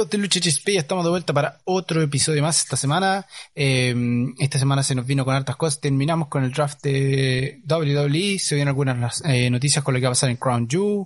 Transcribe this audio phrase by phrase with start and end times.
[0.00, 3.26] Amigos de Lucha HSP, ya estamos de vuelta para otro episodio más esta semana.
[3.54, 3.94] Eh,
[4.38, 5.78] esta semana se nos vino con hartas cosas.
[5.78, 10.08] Terminamos con el draft de WWE, se vieron algunas eh, noticias con lo que va
[10.08, 11.04] a pasar en Crown Jewel.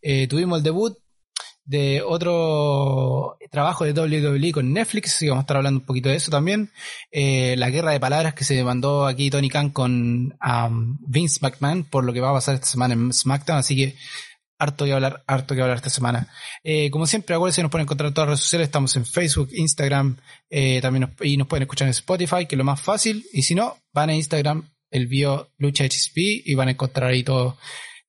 [0.00, 0.96] Eh, tuvimos el debut
[1.64, 6.16] de otro trabajo de WWE con Netflix, y vamos a estar hablando un poquito de
[6.16, 6.70] eso también.
[7.12, 11.84] Eh, la guerra de palabras que se mandó aquí Tony Khan con um, Vince McMahon
[11.84, 13.96] por lo que va a pasar esta semana en SmackDown, así que
[14.60, 16.28] harto que hablar, harto que hablar esta semana.
[16.62, 19.48] Eh, como siempre, acuérdense, nos pueden encontrar en todas las redes sociales, estamos en Facebook,
[19.52, 20.16] Instagram,
[20.50, 23.42] eh, también nos, y nos pueden escuchar en Spotify, que es lo más fácil, y
[23.42, 27.56] si no, van a Instagram, el bio Lucha HSP, y van a encontrar ahí todo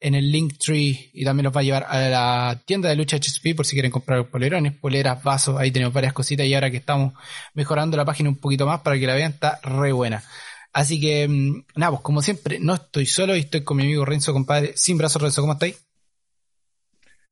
[0.01, 3.17] en el link tree y también los va a llevar a la tienda de lucha
[3.17, 6.77] HSP por si quieren comprar polerones, poleras, vasos, ahí tenemos varias cositas y ahora que
[6.77, 7.13] estamos
[7.53, 10.23] mejorando la página un poquito más para que la vean, está re buena.
[10.73, 14.03] Así que, mm, nada, pues como siempre, no estoy solo y estoy con mi amigo
[14.03, 15.77] Renzo, compadre, sin brazos Renzo, ¿cómo estáis?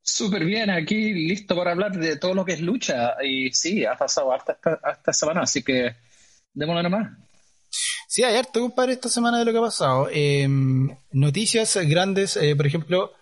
[0.01, 3.95] Súper bien, aquí listo para hablar de todo lo que es lucha y sí, ha
[3.95, 5.95] pasado hasta esta, esta semana, así que
[6.53, 7.11] démoslo nomás.
[8.07, 10.09] Sí, hay harto, compadre, esta semana de lo que ha pasado.
[10.11, 13.13] Em, noticias grandes, eh, por ejemplo,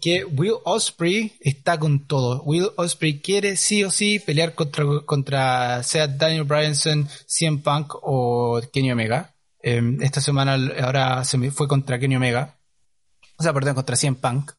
[0.00, 2.42] que Will Osprey está con todo.
[2.42, 8.60] Will Osprey quiere sí o sí pelear contra, contra sea Daniel Bryanson, CM Punk o
[8.72, 9.34] Kenny Omega.
[9.62, 12.58] Em, esta semana ahora se fue contra Kenny Omega.
[13.38, 14.52] O sea, perdón, contra CM Punk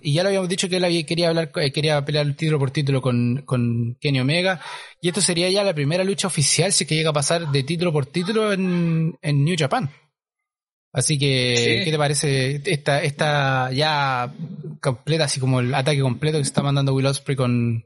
[0.00, 2.70] y ya lo habíamos dicho que él quería hablar, eh, quería pelear el título por
[2.70, 4.60] título con, con Kenny Omega.
[5.00, 7.62] Y esto sería ya la primera lucha oficial si es que llega a pasar de
[7.62, 9.90] título por título en, en New Japan.
[10.92, 14.32] Así que, ¿qué te parece esta, esta ya
[14.80, 17.84] completa, así como el ataque completo que se está mandando Will Ospreay con,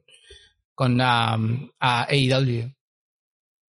[0.77, 1.37] con a
[1.81, 2.73] AEW?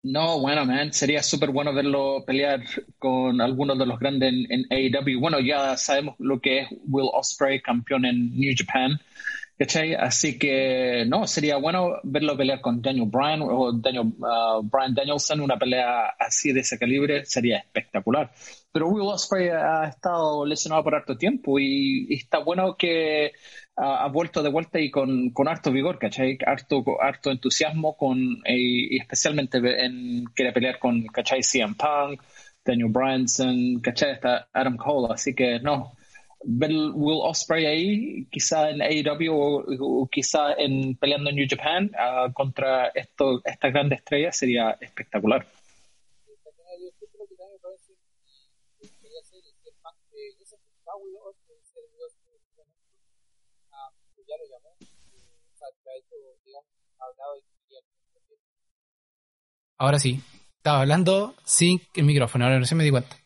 [0.03, 2.63] No, bueno, man, sería súper bueno verlo pelear
[2.97, 5.19] con algunos de los grandes en, AEW.
[5.19, 9.00] Bueno, ya sabemos lo que es Will Osprey, campeón en New Japan,
[9.59, 9.94] ¿cachai?
[9.94, 15.40] Así que, no, sería bueno verlo pelear con Daniel Bryan o Daniel, uh, Bryan Danielson,
[15.40, 18.31] una pelea así de ese calibre, sería espectacular.
[18.72, 23.34] Pero Will Osprey ha estado lesionado por harto tiempo y está bueno que
[23.81, 26.37] ha, vuelto de vuelta y con, con harto vigor, ¿cachai?
[26.45, 31.41] Harto, harto entusiasmo con, y, especialmente en pelear con, ¿cachai?
[31.41, 32.21] CM Punk,
[32.63, 34.19] Daniel Bryanson, ¿cachai?
[34.53, 35.93] Adam Cole, así que no.
[36.43, 42.31] Ver Will Osprey ahí, quizá en AEW o, quizá en peleando en New Japan uh,
[42.33, 45.45] contra esto, estas grandes estrellas sería espectacular.
[59.77, 60.21] Ahora sí.
[60.57, 63.17] Estaba hablando sin el micrófono, ahora no se me di cuenta.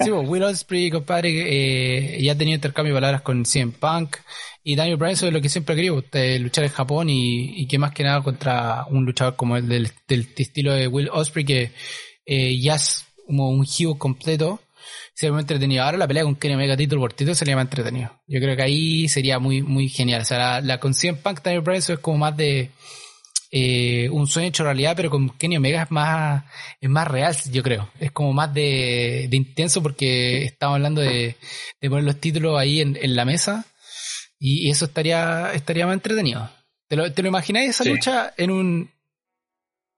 [0.00, 4.18] sí, pues, Will Ospreay, compadre, eh, ya ha tenido intercambio de palabras con CM Punk
[4.62, 7.92] y Daniel Bryan sobre lo que siempre querido, eh, luchar en Japón y, que más
[7.92, 9.90] que nada contra un luchador como el del,
[10.36, 11.72] estilo de Will Ospreay que
[12.24, 14.60] eh, ya es como un heel completo
[15.14, 15.84] sería muy entretenido.
[15.84, 18.10] Ahora la pelea con Kenny Omega título por título sería más entretenido.
[18.26, 20.22] Yo creo que ahí sería muy, muy genial.
[20.22, 22.70] O sea, la, la con CM Punk, Daniel Bryan es como más de
[23.56, 26.44] eh, un sueño hecho realidad, pero con Kenny Omega es más,
[26.80, 27.88] es más real, yo creo.
[28.00, 31.36] Es como más de, de intenso porque estamos hablando de,
[31.80, 33.64] de poner los títulos ahí en, en la mesa
[34.40, 36.50] y, eso estaría, estaría más entretenido.
[36.88, 38.90] ¿Te lo, te lo imagináis esa lucha en un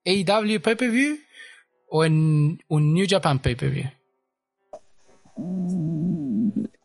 [0.05, 1.19] AEW pay-per-view
[1.88, 3.91] o en un New Japan pay-per-view?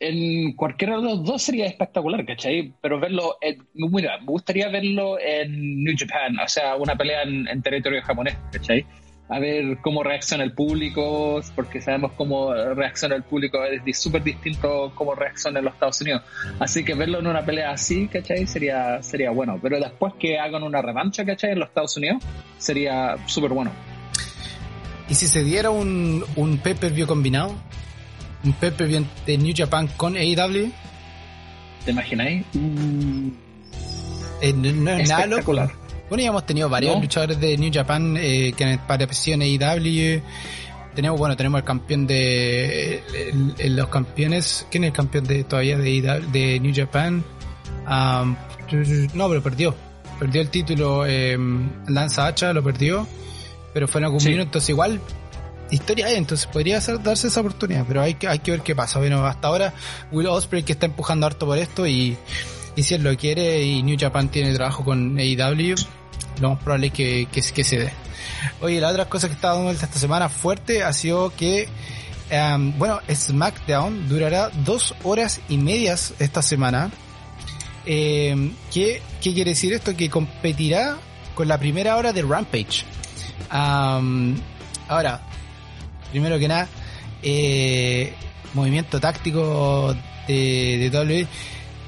[0.02, 2.74] En cualquiera de los dos sería espectacular, ¿cachai?
[2.82, 3.38] Pero verlo,
[3.74, 8.86] mira, me gustaría verlo en New Japan, o sea, una pelea en, territorio japonés, ¿cachai?
[9.30, 14.92] A ver cómo reacciona el público, porque sabemos cómo reacciona el público, es súper distinto
[14.96, 16.24] cómo reacciona en los Estados Unidos.
[16.60, 18.46] Así que verlo en una pelea así, ¿cachai?
[18.48, 19.58] Sería, sería bueno.
[19.62, 21.52] Pero después que hagan una revancha, ¿cachai?
[21.52, 22.22] En los Estados Unidos,
[22.58, 23.72] sería súper bueno.
[25.08, 27.56] ¿Y si se diera un, un pay-per-view combinado?
[28.44, 30.72] Un Pepe de New Japan con AEW.
[31.86, 32.46] ¿Te imagináis?
[34.42, 35.54] Eh, no, es nada loco.
[35.54, 40.22] Bueno, ya hemos tenido varios luchadores de New Japan eh, que han aparecido en AEW.
[40.94, 43.02] Tenemos, bueno, tenemos el campeón de
[43.70, 44.68] los campeones.
[44.70, 47.24] ¿Quién es el campeón de todavía de, AEW, de New Japan?
[47.88, 49.76] no, pero perdió.
[50.20, 51.06] Perdió el título.
[51.06, 51.38] Eh,
[51.88, 53.08] Lanza Hacha lo perdió.
[53.74, 54.44] Pero fue en algún minuto.
[54.44, 55.00] Entonces, igual
[55.72, 59.00] historia entonces podría darse esa oportunidad, pero hay que, hay que ver qué pasa.
[59.00, 59.74] Bueno, hasta ahora
[60.12, 62.18] Will Ospreay que está empujando harto por esto y,
[62.76, 65.76] y si él lo quiere y New Japan tiene trabajo con AEW,
[66.40, 67.94] lo más probable es que, que, se dé.
[68.62, 71.68] Oye, la otra cosa que está dando esta semana fuerte ha sido que,
[72.32, 76.92] um, bueno, SmackDown durará dos horas y medias esta semana.
[77.86, 79.96] Eh, ¿qué, ¿Qué quiere decir esto?
[79.96, 80.98] Que competirá
[81.36, 82.86] con la primera hora de Rampage.
[83.50, 84.36] Am,
[84.88, 85.22] ahora,
[86.12, 86.68] primero que nada,
[87.24, 88.14] eh,
[88.54, 89.96] movimiento táctico
[90.28, 91.28] de, de WWE.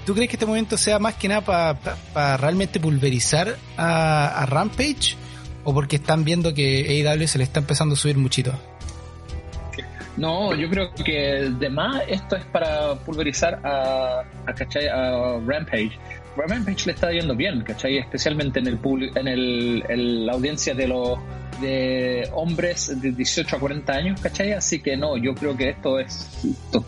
[0.05, 1.77] ¿Tú crees que este movimiento sea más que nada
[2.13, 5.15] para realmente pulverizar a, Rampage?
[5.63, 8.53] ¿O porque están viendo que AEW se le está empezando a subir muchito?
[10.17, 14.87] No, yo creo que de más esto es para pulverizar a, a, ¿cachai?
[14.87, 15.97] a Rampage.
[16.35, 17.97] Rampage le está yendo bien, ¿cachai?
[17.97, 18.79] Especialmente en el
[19.15, 21.17] en el, en la audiencia de los
[21.59, 24.53] de hombres de 18 a 40 años, ¿cachai?
[24.53, 26.29] Así que no, yo creo que esto es
[26.71, 26.85] to-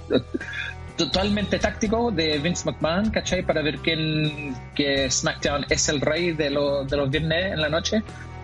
[0.98, 3.44] totalmente táctico de Vince McMahon, ¿cachai?
[3.44, 7.70] Para ver quién que SmackDown es el rey de, los de los viernes en la
[7.70, 8.02] noche.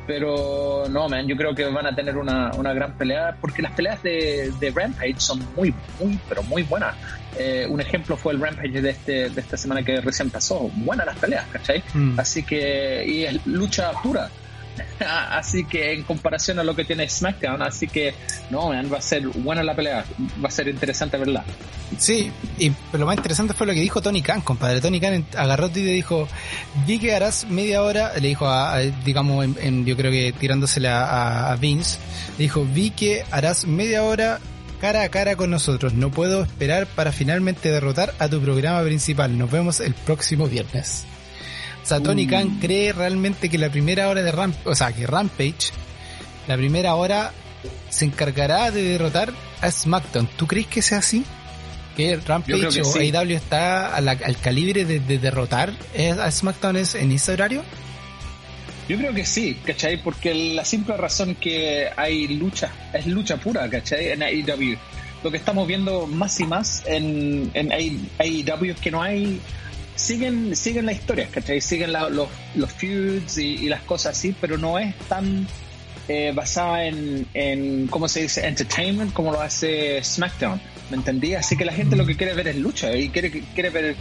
[0.08, 3.72] Pero no, man, yo creo que van a tener una, una gran pelea porque las
[3.74, 6.96] peleas de, de Rampage son muy, muy, pero muy buenas.
[7.38, 10.70] Eh, un ejemplo fue el Rampage de, este, de esta semana que recién pasó.
[10.78, 11.84] Buenas las peleas, ¿cachai?
[11.94, 12.20] Mm.
[12.20, 14.30] Así que, y es lucha pura.
[15.32, 18.14] así que en comparación a lo que tiene SmackDown, así que
[18.50, 20.06] no, man, va a ser buena la pelea,
[20.44, 21.44] va a ser interesante verla.
[21.98, 24.80] Sí, y, lo más interesante fue lo que dijo Tony Khan, compadre.
[24.82, 26.28] Tony Khan agarró y le dijo,
[26.88, 30.88] vi que harás media hora, le dijo, a, digamos, en- en- yo creo que tirándosele
[30.88, 31.98] a, a- a Vince,
[32.38, 34.40] le dijo, vi que harás media hora
[34.80, 35.94] cara a cara con nosotros.
[35.94, 39.38] No puedo esperar para finalmente derrotar a tu programa principal.
[39.38, 41.06] Nos vemos el próximo viernes.
[41.84, 42.30] Sea, Tony Mm.
[42.30, 45.72] Khan cree realmente que la primera hora de Ramp, o sea, que Rampage,
[46.48, 47.32] la primera hora
[47.90, 50.28] se encargará de derrotar a SmackDown.
[50.38, 51.24] ¿Tú crees que sea así?
[51.98, 53.00] Que Rampage que o sí.
[53.00, 55.74] AEW está a la- al calibre de, de derrotar
[56.22, 57.64] a SmackDown en ese horario?
[58.88, 60.02] Yo creo que sí, ¿cachai?
[60.02, 64.10] Porque la simple razón que hay lucha, es lucha pura, ¿cachai?
[64.10, 64.78] En AEW.
[65.24, 69.40] Lo que estamos viendo más y más en, en AEW es que no hay...
[69.96, 71.62] Siguen, siguen la historia, ¿cachai?
[71.62, 75.48] Siguen los, los feuds y, las cosas así, pero no es tan
[76.08, 78.48] eh, basada en, en, ¿cómo se dice?
[78.48, 80.60] Entertainment como lo hace SmackDown.
[80.90, 81.36] ¿Me entendí?
[81.36, 83.96] Así que la gente lo que quiere ver es lucha y quiere, quiere ver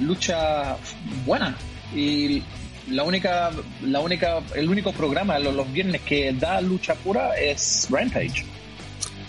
[0.00, 0.76] lucha
[1.24, 1.56] buena.
[1.94, 2.42] Y
[2.90, 3.50] la única,
[3.82, 8.44] la única, el único programa los, los viernes que da lucha pura es Rampage.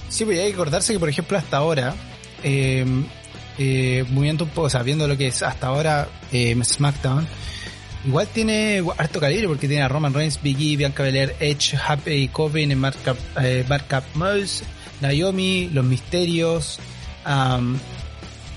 [0.09, 1.95] Sí, pues hay que acordarse que, por ejemplo, hasta ahora,
[2.43, 2.85] eh,
[3.57, 7.27] eh, moviendo o sea, viendo lo que es hasta ahora eh, SmackDown,
[8.05, 12.27] igual tiene harto calibre porque tiene a Roman Reigns, Big E, Bianca Belair, Edge, Happy
[12.29, 13.65] Coven, Markup, eh,
[14.15, 14.63] Mouse,
[15.01, 16.79] Naomi, Los Misterios,
[17.25, 17.77] um,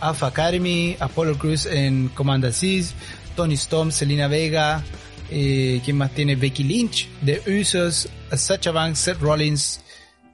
[0.01, 2.95] Alpha Academy, Apollo Cruz en Commander Seas,
[3.37, 4.83] Tony Storm, Selena Vega,
[5.31, 6.37] eh, ¿quién más tiene?
[6.37, 9.81] Becky Lynch, The Usos, Sacha Banks, Seth Rollins,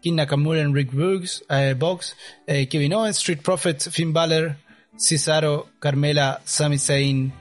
[0.02, 2.14] King Nakamura en Rick Boogs, eh, Box,
[2.46, 4.56] eh, Kevin Owens, Street Profits, Finn Balor,
[4.96, 7.32] Cesaro, Carmela, Sami Zayn,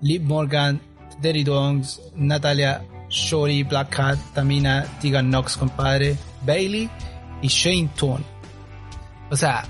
[0.00, 0.80] Liv Morgan,
[1.20, 6.16] Derry Dongs, Natalia, Shorty, Black Cat, Tamina, Tegan Knox, compadre,
[6.46, 6.88] Bailey
[7.42, 8.24] y Shane Thorne.
[9.30, 9.64] O sea,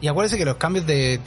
[0.00, 1.18] y acuérdense que los cambios de,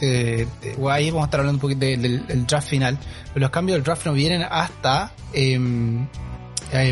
[0.00, 0.48] de,
[0.90, 2.98] ahí vamos a estar hablando un poquito de- del, draft final,
[3.32, 5.58] pero los cambios del draft no vienen hasta eh,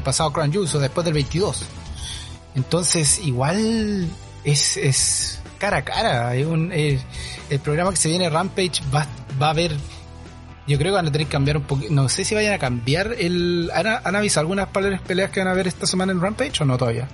[0.04, 1.64] pasado Crown Jewels o después del 22.
[2.54, 4.08] Entonces, igual
[4.44, 6.34] es, es cara a cara.
[6.34, 7.00] Es un, el
[7.62, 9.06] programa que se viene Rampage va,
[9.40, 9.72] va a haber.
[10.66, 11.92] Yo creo que van a tener que cambiar un poquito.
[11.92, 13.70] No sé si vayan a cambiar el.
[13.74, 16.64] ¿Han, han avisado algunas peleas peleas que van a haber esta semana en Rampage o
[16.64, 17.08] no todavía?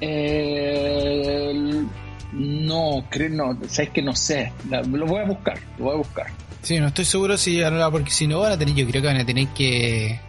[0.00, 1.84] Eh,
[2.32, 4.52] no, creo, no, sabes que no sé.
[4.68, 6.26] Lo voy a buscar, lo voy a buscar.
[6.62, 9.18] Sí, no estoy seguro si porque si no van a tener, yo creo que van
[9.18, 10.20] a tener que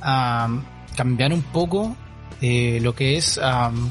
[0.00, 0.64] am,
[0.96, 1.96] cambiar un poco
[2.40, 3.90] eh, lo que es am,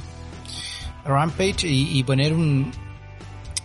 [1.05, 2.71] Rampage y, poner un,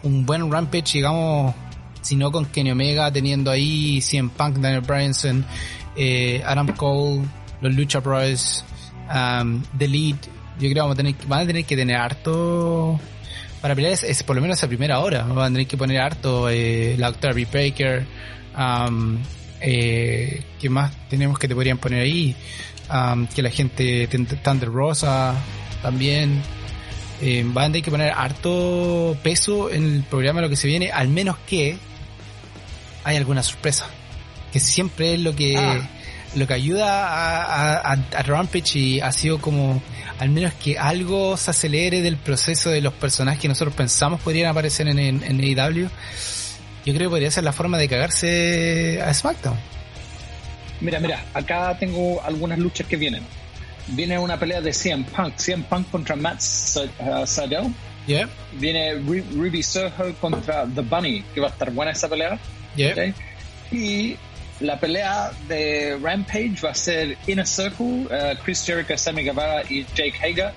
[0.02, 1.54] un buen Rampage, digamos,
[2.02, 5.44] si no con Kenny Omega teniendo ahí CM Punk, Daniel Bryanson,
[5.96, 7.22] eh, Adam Cole,
[7.60, 8.64] los Lucha Bros,
[9.08, 10.16] am, The Lead,
[10.60, 13.00] yo creo que vamos a tener, van a tener que tener harto
[13.60, 15.24] para pelear es, por lo menos esa primera hora.
[15.24, 18.06] Van a tener que poner harto eh, la Octavia Baker.
[18.56, 19.18] Um,
[19.60, 22.34] eh, ¿Qué más tenemos que te podrían poner ahí?
[22.92, 25.34] Um, que la gente, Thunder Rosa
[25.82, 26.42] también.
[27.22, 30.90] Eh, van a tener que poner harto peso en el programa lo que se viene,
[30.90, 31.76] al menos que
[33.04, 33.86] hay alguna sorpresa.
[34.52, 35.86] Que siempre es lo que, Ah.
[36.34, 39.82] lo que ayuda a- a Rampage y ha sido como
[40.18, 44.50] al menos que algo se acelere del proceso de los personajes que nosotros pensamos podrían
[44.50, 45.88] aparecer en, en, en AEW.
[46.86, 49.58] Yo creo que podría ser la forma de cagarse a SmackDown.
[50.80, 53.22] Mira, mira, acá tengo algunas luchas que vienen.
[53.88, 57.72] Viene una pelea de CM Punk, CM Punk contra Matt Sa- uh, Sydal.
[58.06, 62.38] Yeah, Viene Ru- Ruby Soho contra The Bunny, que va a estar buena esa pelea.
[62.76, 63.14] yeah.
[63.70, 64.16] Y
[64.60, 69.84] la pelea de Rampage va a ser Inner Circle, uh, Chris Jericho, Sammy Guevara y
[69.94, 70.52] Jake Hager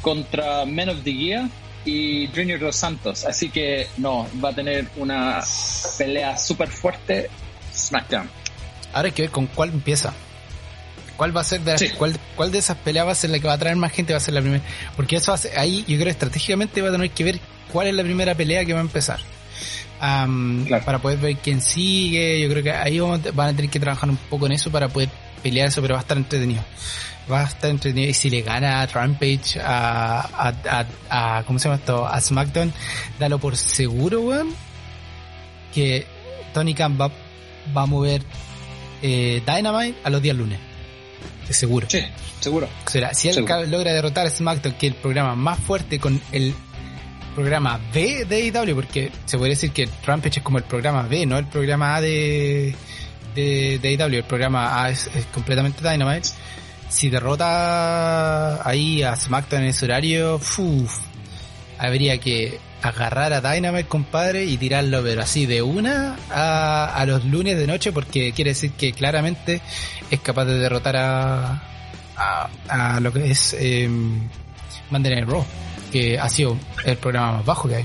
[0.00, 1.48] contra Men of the Year
[1.84, 3.24] y Junior Dos Santos.
[3.24, 5.42] Así que no, va a tener una
[5.98, 7.28] pelea súper fuerte
[7.74, 8.28] SmackDown.
[8.96, 10.14] Ahora hay que ver con cuál empieza.
[11.18, 13.46] ¿Cuál va a ser de cuál, cuál de esas peleas va a ser la que
[13.46, 14.14] va a traer más gente?
[14.14, 14.64] Va a ser la primera.
[14.96, 17.38] Porque eso hace, ahí yo creo estratégicamente va a tener que ver
[17.70, 19.20] cuál es la primera pelea que va a empezar.
[20.00, 22.40] Para poder ver quién sigue.
[22.40, 25.10] Yo creo que ahí van a tener que trabajar un poco en eso para poder
[25.42, 26.64] pelear eso, pero va a estar entretenido.
[27.30, 28.08] Va a estar entretenido.
[28.10, 30.20] Y si le gana a Rampage, a,
[30.70, 32.06] a, a, ¿cómo se llama esto?
[32.06, 32.72] A SmackDown,
[33.18, 34.54] dalo por seguro, weón,
[35.74, 36.06] que
[36.54, 37.10] Tony Khan va,
[37.76, 38.22] va a mover
[39.02, 40.58] eh, Dynamite a los días lunes.
[41.48, 41.86] Es seguro.
[41.88, 42.00] Sí,
[42.40, 42.68] seguro.
[43.12, 46.54] si él logra derrotar a SmackDown, que es el programa más fuerte con el
[47.34, 51.26] programa B de AEW, porque se puede decir que Rampage es como el programa B,
[51.26, 52.74] no el programa A de,
[53.34, 54.16] de, de AEW.
[54.16, 56.28] El programa A es, completamente Dynamite.
[56.88, 60.40] Si derrota ahí a SmackDown en ese horario,
[61.78, 67.24] habría que agarrar a Dynamite, compadre, y tirarlo, pero así de una a, a los
[67.24, 69.60] lunes de noche, porque quiere decir que claramente
[70.10, 71.62] es capaz de derrotar a,
[72.16, 73.88] a, a lo que es eh,
[74.90, 75.44] Mandarin Raw
[75.90, 77.84] que ha sido el programa más bajo que hay.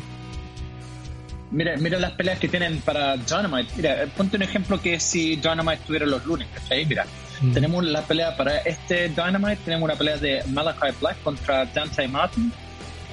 [1.51, 3.73] Mira, mira las peleas que tienen para Dynamite.
[3.75, 6.85] Mira, ponte un ejemplo que si Dynamite estuviera los lunes, ¿cachai?
[6.85, 7.05] Mira,
[7.41, 7.53] mm.
[7.53, 12.51] tenemos la pelea para este Dynamite, tenemos una pelea de Malachi Black contra Dante Martin.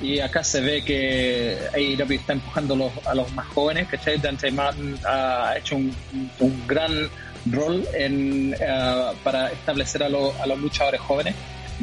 [0.01, 4.19] Y acá se ve que AEW está empujando los, a los más jóvenes, ¿cachai?
[4.19, 5.95] Dante Martin ha hecho un,
[6.39, 7.09] un gran
[7.47, 11.35] rol en, uh, para establecer a, a los luchadores jóvenes.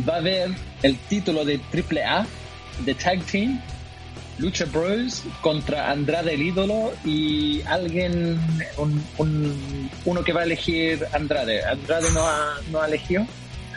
[0.07, 2.25] Va a haber el título de AAA
[2.85, 3.61] de Tag Team,
[4.37, 8.39] Lucha Bros contra Andrade el ídolo y alguien,
[8.77, 11.63] un, uno que va a elegir Andrade.
[11.63, 13.25] Andrade no ha, no ha elegido.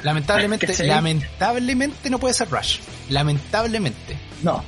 [0.02, 2.78] Lamentablemente, lamentablemente no puede ser Rush.
[3.08, 4.27] Lamentablemente.
[4.42, 4.64] No.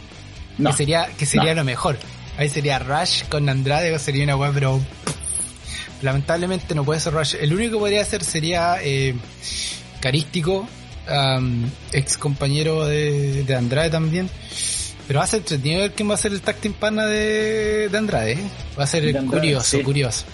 [0.59, 1.99] Que sería, que sería lo mejor.
[2.37, 4.81] Ahí sería Rush con Andrade, sería una web, pero
[6.03, 7.37] lamentablemente no puede ser Rush.
[7.41, 9.15] El único que podría ser sería eh,
[10.01, 10.69] Carístico
[11.93, 14.29] ex compañero de, de, Andrade también.
[15.07, 17.89] Pero va a ser entretenido ver quién va a ser el tag team pana de,
[17.89, 18.33] de Andrade.
[18.33, 18.39] ¿eh?
[18.79, 20.25] Va a ser curioso, curioso.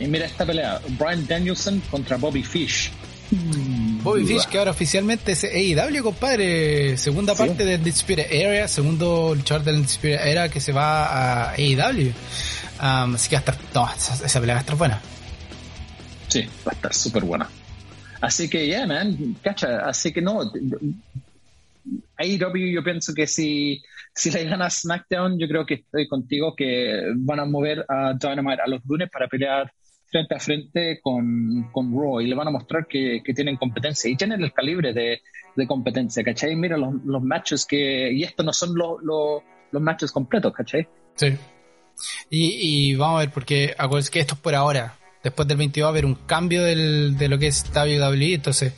[0.00, 2.90] Y mira esta pelea, Brian Danielson contra Bobby Fish.
[4.02, 6.96] Bobby Fish, que ahora oficialmente es AEW, compadre.
[6.96, 12.12] Segunda parte del Spirit Area, segundo luchador del Spirit Era que se va a AEW.
[12.78, 15.00] así que va a estar, no, esa, pelea va a estar buena.
[16.28, 17.48] Sí, va a estar súper buena.
[18.20, 19.86] Así que, yeah, man, cacha.
[19.86, 20.40] Así que no.
[22.16, 23.82] AEW, yo pienso que si,
[24.14, 28.62] si le gana SmackDown, yo creo que estoy contigo que van a mover a Dynamite
[28.62, 29.72] a los lunes para pelear
[30.14, 34.08] frente a frente con, con Raw y le van a mostrar que, que tienen competencia
[34.08, 35.22] y tienen el calibre de,
[35.56, 36.54] de competencia, ¿cachai?
[36.54, 38.12] Mira los, los matches que.
[38.12, 39.42] Y estos no son los, los,
[39.72, 40.86] los matches completos, ¿cachai?
[41.16, 41.36] Sí.
[42.30, 45.84] Y, y vamos a ver, porque acuérdense que esto es por ahora después del 22
[45.84, 48.74] va a haber un cambio del, de lo que es WWE, entonces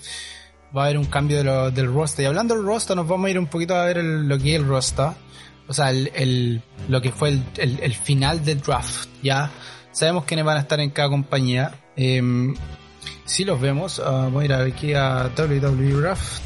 [0.74, 2.22] va a haber un cambio de lo, del roster.
[2.22, 4.60] Y hablando del roster, nos vamos a ir un poquito a ver lo que es
[4.60, 5.10] el roster,
[5.68, 7.42] o sea, el, el lo que fue el,
[7.82, 9.50] el, final del draft, ya
[9.96, 11.72] sabemos quiénes van a estar en cada compañía.
[11.96, 12.22] Eh,
[13.24, 16.42] si los vemos, uh, voy a ir aquí a WWE Draft.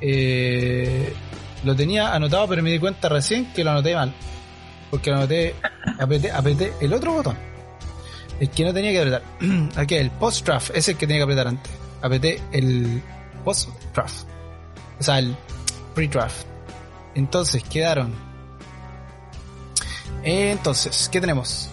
[0.00, 1.12] Eh,
[1.62, 4.12] lo tenía anotado, pero me di cuenta recién que lo anoté mal.
[4.90, 5.54] Porque lo anoté,
[6.00, 7.52] apreté, apreté el otro botón
[8.40, 9.22] el que no tenía que apretar.
[9.76, 11.72] Aquí, el post-draft, es el que tenía que apretar antes.
[12.00, 13.00] Apreté el
[13.44, 14.26] post-draft.
[14.98, 15.36] O sea, el
[15.94, 16.44] pre-draft.
[17.14, 18.12] Entonces, quedaron.
[20.24, 21.71] Entonces, ¿qué tenemos?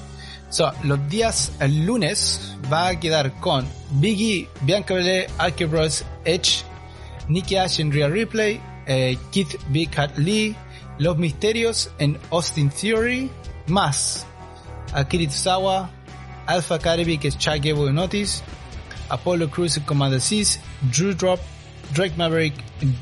[0.50, 6.64] So, los días, el lunes va a quedar con Biggie, Bianca Belair, Archie Bros, Edge,
[7.28, 8.60] Nicky Ash en Real Replay,
[9.32, 10.56] Keith Big Hat Lee,
[10.98, 13.30] Los Misterios en Austin Theory,
[13.68, 14.26] más
[14.94, 15.90] Akiri Tsuzawa,
[16.48, 17.60] Alpha Academy, que es Chad
[19.10, 20.60] Apollo Cruz en Commander Seas,
[20.92, 21.40] Drew Drop,
[21.94, 22.54] Drake Maverick,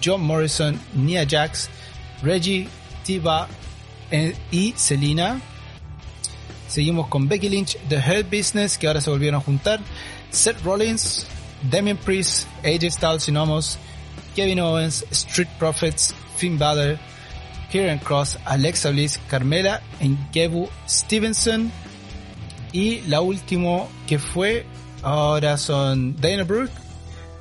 [0.04, 1.70] John Morrison, Nia Jax,
[2.24, 2.68] Reggie,
[3.04, 3.48] Tiba
[4.12, 5.39] eh, y Selina.
[6.77, 9.79] Seguimos con Becky Lynch, The Hurt Business, que ahora se volvieron a juntar,
[10.29, 11.25] Seth Rollins,
[11.72, 17.00] Damien Priest, AJ Styles y Kevin Owens, Street Profits, Finn Balor,
[17.72, 21.72] Kieran Cross, Alexa Bliss, Carmela, en Gebu Stevenson,
[22.72, 24.63] y la última que fue,
[25.01, 26.74] ahora son Dana Brooke,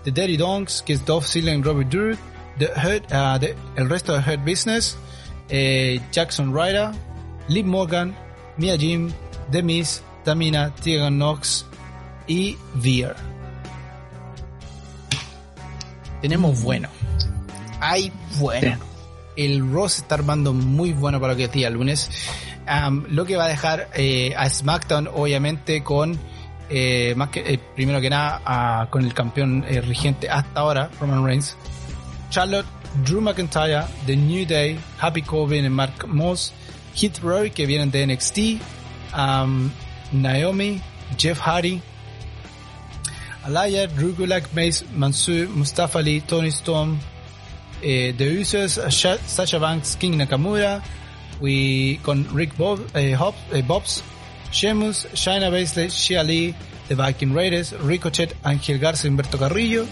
[0.05, 2.17] The Daddy Donks, que es Dolph Ziggler y Robert Druid,
[2.59, 4.97] The uh, el resto de Hurt Business,
[5.51, 6.93] eh, Jackson Ryder,
[7.49, 8.17] Liv Morgan,
[8.57, 9.13] Mia Jim,
[9.51, 11.67] The Miz, Tamina, Tegan Knox
[12.27, 13.15] y Veer.
[16.21, 16.89] Tenemos bueno.
[17.81, 18.79] Hay bueno.
[19.37, 22.11] El Raw se está armando muy bueno para lo que es día lunes.
[23.09, 26.19] lo que va a dejar eh, a SmackDown, obviamente, con
[26.69, 31.57] eh, más que eh, primero que nada con el campeón rigente hasta ahora, Roman Reigns.
[32.31, 32.67] Charlotte,
[33.05, 36.53] Drew McIntyre, The New Day, Happy Corbin y Mark Moss,
[36.95, 38.39] Hit Roy que vienen de NXT,
[40.13, 40.83] Naomi,
[41.17, 41.83] Jeff Hardy,
[43.45, 46.99] Alaya, Drew Gulak, Mace, Mansur, Mustafa Ali, Tony Storm,
[47.83, 50.83] eh, The Usos, Sasha Banks, King Nakamura,
[51.41, 54.03] we, con Rick Bob, eh, Hobbs, eh, Bobs,
[54.51, 56.55] Sheamus, Shayna Baszler, Shia Lee,
[56.89, 59.87] The Viking Raiders, Ricochet, Ángel Garza, Humberto Carrillo,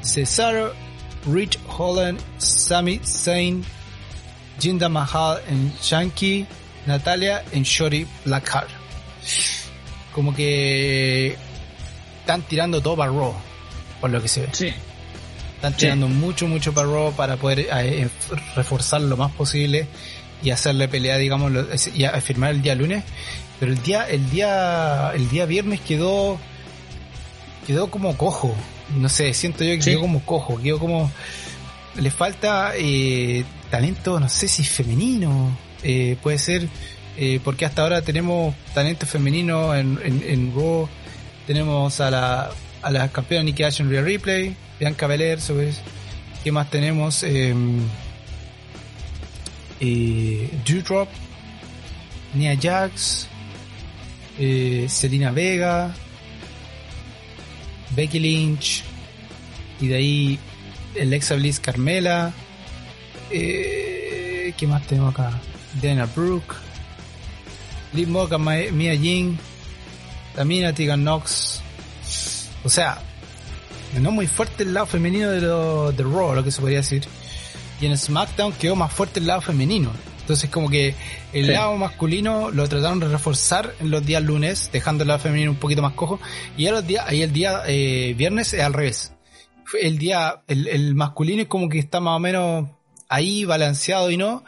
[0.00, 0.74] Cesaro,
[1.26, 3.64] Rich Holland, Sami Zayn,
[4.58, 6.46] Jinda Mahal and Shanky,
[6.86, 8.68] Natalia en Shorty Blackheart.
[10.12, 11.36] Como que
[12.20, 13.34] están tirando todo para Raw,
[14.00, 14.48] por lo que se ve.
[14.52, 14.72] Sí.
[15.56, 18.08] Están tirando mucho, mucho para Raw para poder eh, eh,
[18.54, 19.86] reforzar lo más posible
[20.42, 21.52] y hacerle pelea, digamos,
[21.94, 23.02] y firmar el día lunes.
[23.58, 26.38] Pero el día, el día, el día viernes quedó,
[27.66, 28.54] quedó como cojo.
[28.96, 31.10] No sé, siento yo que quedó como cojo, quedó como,
[31.96, 35.56] le falta eh, talento, no sé si femenino,
[36.22, 36.68] puede ser,
[37.44, 40.88] porque hasta ahora tenemos talento femenino en, en, en Raw
[41.46, 42.50] tenemos a la,
[42.82, 45.80] a la campeona Nikki Ash en Real Replay, Bianca Belair, ¿sabes?
[46.42, 47.22] ¿Qué más tenemos?
[47.22, 47.54] Eh,
[49.80, 51.08] eh, Dewdrop,
[52.34, 53.28] Nia Jax,
[54.38, 55.94] eh, Selena Vega,
[57.90, 58.82] Becky Lynch,
[59.80, 60.38] y de ahí
[61.00, 62.32] Alexa Bliss Carmela.
[63.30, 65.32] Eh, ¿Qué más tenemos acá?
[65.82, 66.54] Dana Brooke,
[67.92, 68.42] Liv Morgan,
[68.76, 69.36] Mia Jing,
[70.34, 71.60] también a Tegan Knox.
[72.64, 72.98] O sea,
[74.00, 77.04] no muy fuerte el lado femenino de, lo, de Raw, lo que se podría decir.
[77.80, 79.90] Y en SmackDown quedó más fuerte el lado femenino.
[80.20, 80.94] Entonces como que
[81.34, 85.50] el lado masculino lo trataron de reforzar en los días lunes, dejando el lado femenino
[85.50, 86.18] un poquito más cojo.
[86.56, 89.12] Y los días, ahí el día eh, viernes es al revés.
[89.80, 92.68] El día, el, masculino es como que está más o menos
[93.08, 94.44] ahí balanceado y no.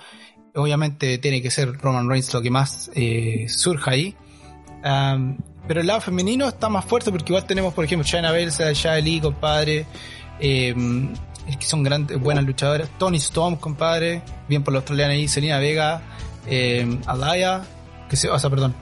[0.57, 4.17] Obviamente tiene que ser Roman Reigns lo que más eh, surja ahí.
[5.69, 8.97] Pero el lado femenino está más fuerte porque igual tenemos, por ejemplo, China Belsa, Shia
[9.01, 9.87] Lee, compadre.
[10.39, 10.75] Eh,
[11.59, 12.89] que son grandes, buenas luchadoras.
[12.99, 14.23] Tony Storm, compadre.
[14.49, 15.29] Bien por la australiana ahí.
[15.29, 16.03] Selena Vega.
[16.47, 17.63] Eh, Alaya.
[18.09, 18.75] Que se, o sea, perdón.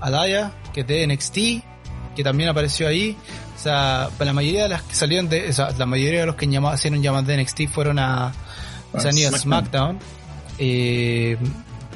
[0.00, 2.14] Alaya, que es de NXT.
[2.14, 3.16] Que también apareció ahí.
[3.54, 5.48] O sea, la mayoría de las que salieron de.
[5.48, 8.32] O sea, la mayoría de los que hicieron llamadas de NXT fueron a.
[8.92, 9.38] O sea, SmackDown.
[9.38, 9.98] SmackDown.
[10.58, 11.36] Eh,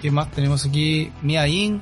[0.01, 1.13] ¿Qué más tenemos aquí?
[1.23, 1.81] Mia Ying.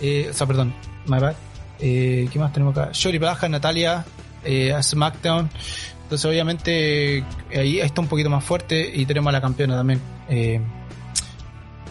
[0.00, 0.72] Eh, o sea, perdón,
[1.06, 1.34] my bad.
[1.78, 2.90] Eh, ¿Qué más tenemos acá?
[2.92, 4.04] Shori Baja, Natalia,
[4.44, 5.50] eh, SmackDown.
[6.02, 10.00] Entonces, obviamente, ahí está un poquito más fuerte y tenemos a la campeona también.
[10.28, 10.60] Eh,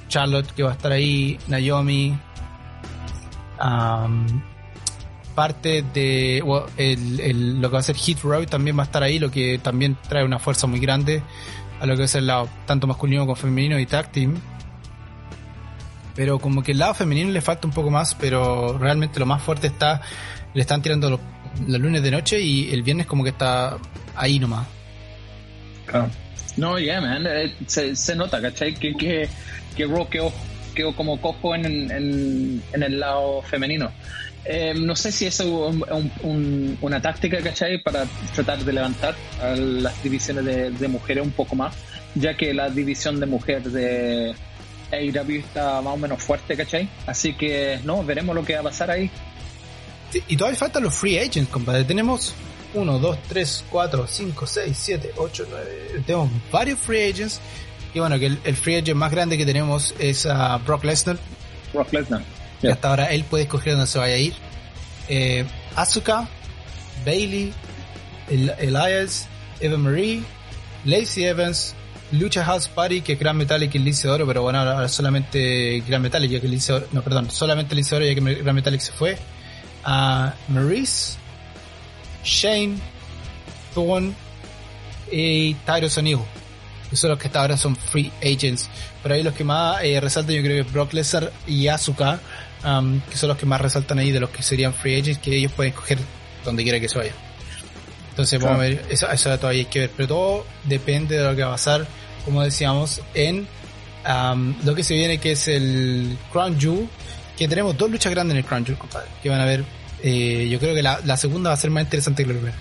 [0.07, 2.17] Charlotte, que va a estar ahí, Naomi.
[5.35, 6.43] parte de
[6.77, 9.59] el, lo que va a ser Hit Row también va a estar ahí, lo que
[9.59, 11.23] también trae una fuerza muy grande
[11.79, 14.35] a lo que es el lado tanto masculino como femenino y tag team
[16.19, 19.41] pero como que el lado femenino le falta un poco más, pero realmente lo más
[19.41, 20.01] fuerte está,
[20.53, 21.19] le están tirando los,
[21.79, 23.77] lunes de noche y el viernes como que está
[24.17, 24.67] ahí nomás.
[25.85, 26.09] Claro.
[26.57, 28.73] No, yeah, man, eh, se, nota, ¿cachai?
[28.73, 29.29] Que, que,
[29.77, 30.33] que Raw quedó,
[30.93, 33.89] como cojo en, en, el lado femenino.
[34.45, 35.75] Eh, no sé si eso es
[36.81, 37.77] una táctica, ¿cachai?
[37.83, 41.75] Para tratar de levantar a las divisiones de, de mujeres un poco más,
[42.15, 44.33] ya que la división de mujeres de
[44.91, 46.89] AEW está más o menos fuerte, ¿cachai?
[47.05, 49.09] Así que, no, veremos lo que va a pasar ahí.
[50.27, 51.83] y todavía faltan los free agents, compadre.
[51.83, 52.33] Tenemos
[52.73, 56.03] 1, 2, 3, 4, 5, 6, 7, 8, 9.
[56.05, 57.39] Tenemos varios free agents.
[57.93, 61.17] Y bueno, que el, free agent más grande que tenemos es a Brock Lesnar.
[61.73, 62.21] Brock Lesnar.
[62.61, 64.33] Y hasta ahora él puede escoger dónde se vaya a ir.
[65.07, 65.45] Eh,
[65.75, 66.27] Asuka,
[67.05, 67.53] Bailey,
[68.29, 69.27] Elias,
[69.59, 70.23] Eva Marie,
[70.85, 71.75] Lacey Evans,
[72.11, 76.01] Lucha House Party, que es Gran Metallic y Lince Oro, pero bueno, ahora solamente Gran
[76.01, 78.91] Metallic, ya que Lince Oro, no, perdón, solamente Lince Oro, ya que Gran Metallic se
[78.91, 79.17] fue.
[79.83, 81.17] A Maurice,
[82.23, 82.77] Shane,
[83.73, 84.15] Thorn
[85.11, 86.25] y Tyro Sonido.
[86.87, 88.69] Esos son los que hasta ahora son free agents.
[89.03, 92.19] Pero ahí los que más eh, resaltan yo creo que Brock Lesnar y Asuka,
[92.63, 95.35] um, que son los que más resaltan ahí de los que serían free agents, que
[95.35, 95.97] ellos pueden escoger
[96.45, 97.13] donde quiera que se vaya.
[98.11, 101.35] Entonces vamos a ver, eso, eso, todavía hay que ver, pero todo depende de lo
[101.35, 101.87] que va a pasar,
[102.25, 103.47] como decíamos, en
[104.63, 106.89] lo que se viene que es el Crown Jewel,
[107.37, 109.07] que tenemos dos luchas grandes en el Crown Jewel, compadre.
[109.21, 109.63] Que van a ver,
[110.03, 112.57] eh, yo creo que la, la, segunda va a ser más interesante que la primera.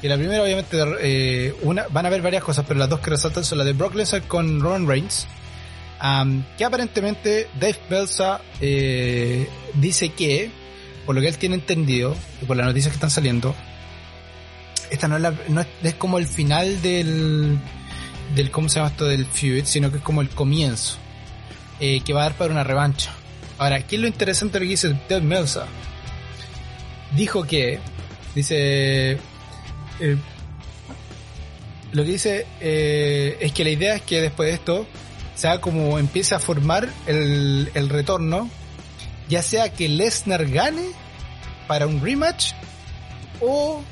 [0.00, 3.10] Que la primera, obviamente, eh, una, van a ver varias cosas, pero las dos que
[3.10, 5.26] resaltan son la de Brock Lesnar con Roman Reigns.
[6.02, 10.50] Um, que aparentemente Dave Belsa eh, dice que,
[11.06, 13.54] por lo que él tiene entendido, y por las noticias que están saliendo,
[14.90, 17.58] esta no es, la, no es, como el final del,
[18.34, 19.06] del, ¿cómo se llama esto?
[19.06, 20.98] Del feud, sino que es como el comienzo,
[21.80, 23.12] eh, que va a dar para una revancha.
[23.56, 25.66] Ahora, ¿qué es lo interesante de lo que dice Ted Melsa?
[27.16, 27.80] Dijo que,
[28.34, 29.18] dice,
[29.98, 30.16] eh,
[31.92, 34.86] lo que dice eh, es que la idea es que después de esto,
[35.36, 38.50] sea como empiece a formar el, el retorno,
[39.28, 40.86] ya sea que Lesnar gane
[41.68, 42.52] para un rematch
[43.40, 43.82] o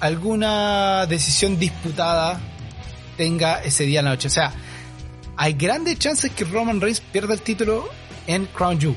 [0.00, 2.40] alguna decisión disputada
[3.16, 4.28] tenga ese día en la noche.
[4.28, 4.52] O sea,
[5.36, 7.88] hay grandes chances que Roman Reigns pierda el título
[8.26, 8.96] en Crown Jewel.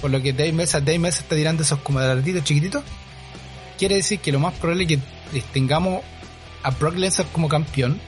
[0.00, 2.00] Por lo que Dave Mesa, Dave Mesa está tirando esos como
[2.42, 2.82] chiquititos.
[3.78, 6.02] Quiere decir que lo más probable es que tengamos
[6.62, 8.00] a Brock Lesnar como campeón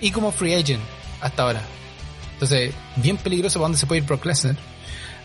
[0.00, 0.82] y como free agent
[1.20, 1.62] hasta ahora.
[2.34, 4.26] Entonces, bien peligroso para dónde se puede ir Brock.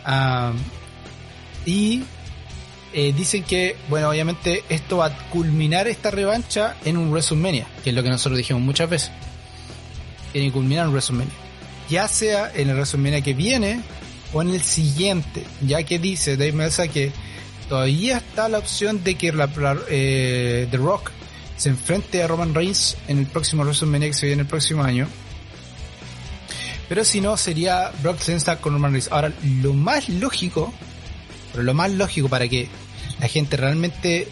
[0.08, 0.58] Um,
[1.66, 2.04] y
[2.94, 7.92] eh, dicen que, bueno, obviamente esto va a culminar esta revancha en un WrestleMania, que
[7.92, 9.12] es lo que nosotros dijimos muchas veces.
[10.32, 11.34] Tiene que culminar en WrestleMania.
[11.90, 13.82] Ya sea en el WrestleMania que viene
[14.34, 17.12] o en el siguiente, ya que dice Dave Meltzer que
[17.68, 19.50] todavía está la opción de que la,
[19.90, 21.12] eh, The Rock
[21.58, 25.08] se enfrente a Roman Reigns en el próximo WrestleMania que se viene el próximo año.
[26.90, 29.12] Pero si no, sería Brock Lesnar con Roman Reigns.
[29.12, 30.74] Ahora, lo más lógico,
[31.52, 32.68] pero lo más lógico para que
[33.20, 34.28] la gente realmente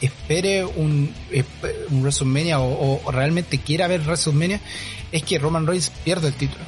[0.00, 1.14] espere un,
[1.90, 4.60] un WrestleMania o, realmente quiera ver WrestleMania
[5.12, 6.64] es que Roman Reigns pierda el título.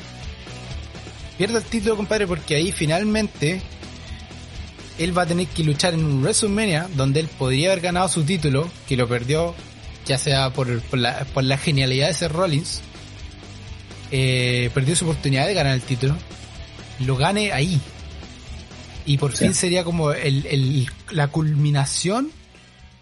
[1.36, 3.60] Pierda el título, compadre, porque ahí finalmente
[4.98, 8.22] él va a tener que luchar en un WrestleMania donde él podría haber ganado su
[8.22, 9.54] título, que lo perdió
[10.06, 12.80] ya sea por, por, la, por la genialidad de ser Rollins,
[14.12, 16.16] eh, perdió su oportunidad de ganar el título,
[17.00, 17.80] lo gane ahí.
[19.04, 19.44] Y por sí.
[19.44, 22.30] fin sería como el, el, la culminación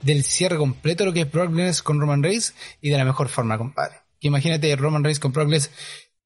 [0.02, 3.04] del cierre completo de lo que es Brock Lesnar con Roman Reigns y de la
[3.04, 3.96] mejor forma, compadre.
[4.18, 5.76] Que imagínate Roman Reigns con Brock Lesnar.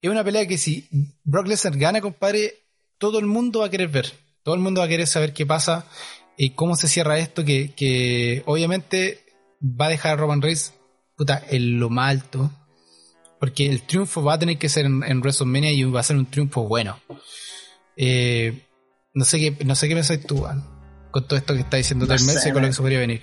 [0.01, 0.87] Es una pelea que si
[1.25, 2.55] Brock Lesnar gana, compadre,
[2.99, 4.13] todo el mundo va a querer ver.
[4.43, 5.87] Todo el mundo va a querer saber qué pasa
[6.37, 9.25] y cómo se cierra esto, que, que obviamente
[9.63, 10.75] va a dejar a Roman Reigns
[11.17, 12.51] puta, en lo más alto.
[13.45, 16.17] Porque el triunfo va a tener que ser en, en WrestleMania y va a ser
[16.17, 16.99] un triunfo bueno.
[17.95, 18.67] Eh,
[19.13, 20.65] no sé qué, no sé qué pensáis tú, Juan,
[21.11, 23.21] con todo esto que está diciendo Dave Meltzer y con lo que se podría venir.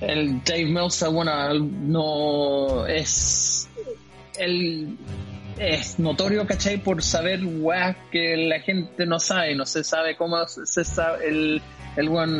[0.00, 3.68] El Dave Meltzer, bueno, no es.
[4.38, 4.96] Él
[5.58, 6.82] es notorio, ¿cachai?
[6.82, 11.28] Por saber weas que la gente no sabe, no se sabe cómo se sabe.
[11.28, 11.62] El,
[11.96, 12.38] el one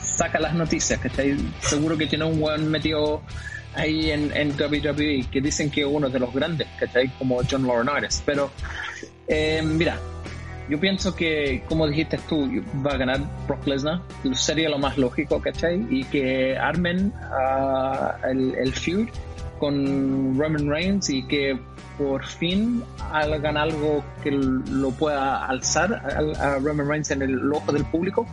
[0.00, 1.36] saca las noticias, ¿cachai?
[1.60, 3.24] Seguro que tiene un one metido
[3.74, 7.08] ahí en, en WWE que dicen que uno de los grandes, ¿cachai?
[7.18, 8.22] Como John Laurinaitis.
[8.24, 8.50] Pero,
[9.28, 9.98] eh, mira,
[10.70, 12.48] yo pienso que, como dijiste tú,
[12.86, 14.02] va a ganar Brock Lesnar.
[14.34, 15.84] Sería lo más lógico, ¿cachai?
[15.90, 19.08] Y que armen uh, el, el, feud
[19.58, 21.58] con Roman Reigns y que
[21.98, 27.72] por fin hagan algo que lo pueda alzar a, a Roman Reigns en el ojo
[27.72, 28.26] del público.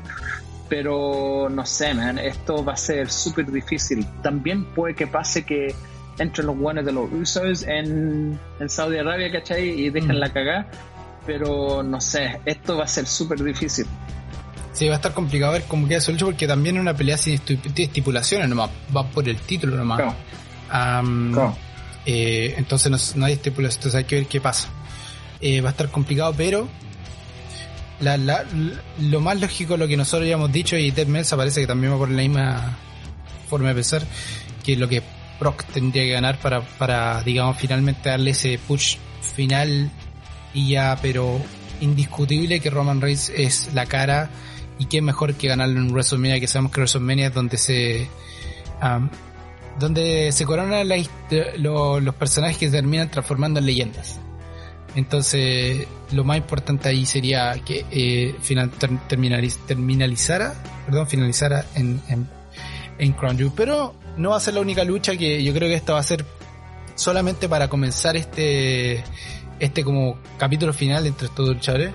[0.70, 4.06] Pero no sé, man, esto va a ser súper difícil.
[4.22, 5.74] También puede que pase que
[6.20, 9.70] entren los guanes de los Usos en, en Saudi Arabia, ¿cachai?
[9.70, 10.20] Y dejen mm.
[10.20, 10.68] la cagada
[11.28, 13.86] pero no sé, esto va a ser súper difícil.
[14.72, 17.18] Sí, va a estar complicado ver cómo queda su lucha porque también es una pelea
[17.18, 17.34] sin
[17.76, 19.98] estipulaciones nomás, va por el título nomás.
[19.98, 21.02] Claro.
[21.02, 21.58] Um, claro.
[22.06, 24.70] Eh, entonces no, no, hay estipulaciones, entonces hay que ver qué pasa.
[25.42, 26.70] Eh, va a estar complicado, pero
[28.00, 28.44] la, la,
[29.00, 31.94] lo más lógico, lo que nosotros ya hemos dicho, y Ted Melsa parece que también
[31.94, 32.78] va por la misma
[33.50, 34.04] forma de pensar,
[34.64, 35.02] que lo que
[35.40, 38.98] Brock tendría que ganar para, para digamos, finalmente darle ese push
[39.36, 39.90] final
[40.54, 41.40] y ya, pero
[41.80, 44.30] indiscutible que Roman Reigns es la cara
[44.80, 48.10] y que mejor que ganarlo en WrestleMania, que sabemos que WrestleMania es donde se
[48.82, 49.10] um,
[49.80, 50.98] donde se coronan la,
[51.58, 54.20] lo, los personajes que terminan transformando en leyendas.
[54.96, 62.02] Entonces, lo más importante ahí sería que eh, final, ter, terminaliz, terminalizara, perdón, finalizara en,
[62.08, 62.28] en,
[62.98, 63.54] en Crown Jewel.
[63.56, 66.04] Pero no va a ser la única lucha que yo creo que esta va a
[66.04, 66.26] ser
[66.96, 69.04] solamente para comenzar este
[69.60, 71.92] este como capítulo final entre estos luchadores,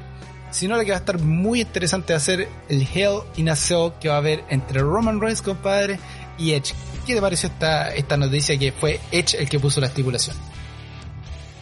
[0.51, 3.57] sino lo que va a estar muy interesante hacer el Hell in a
[4.01, 5.99] que va a haber entre Roman Reigns, compadre,
[6.39, 6.75] y Edge.
[7.07, 10.37] ¿Qué te pareció esta, esta noticia que fue Edge el que puso la estipulación?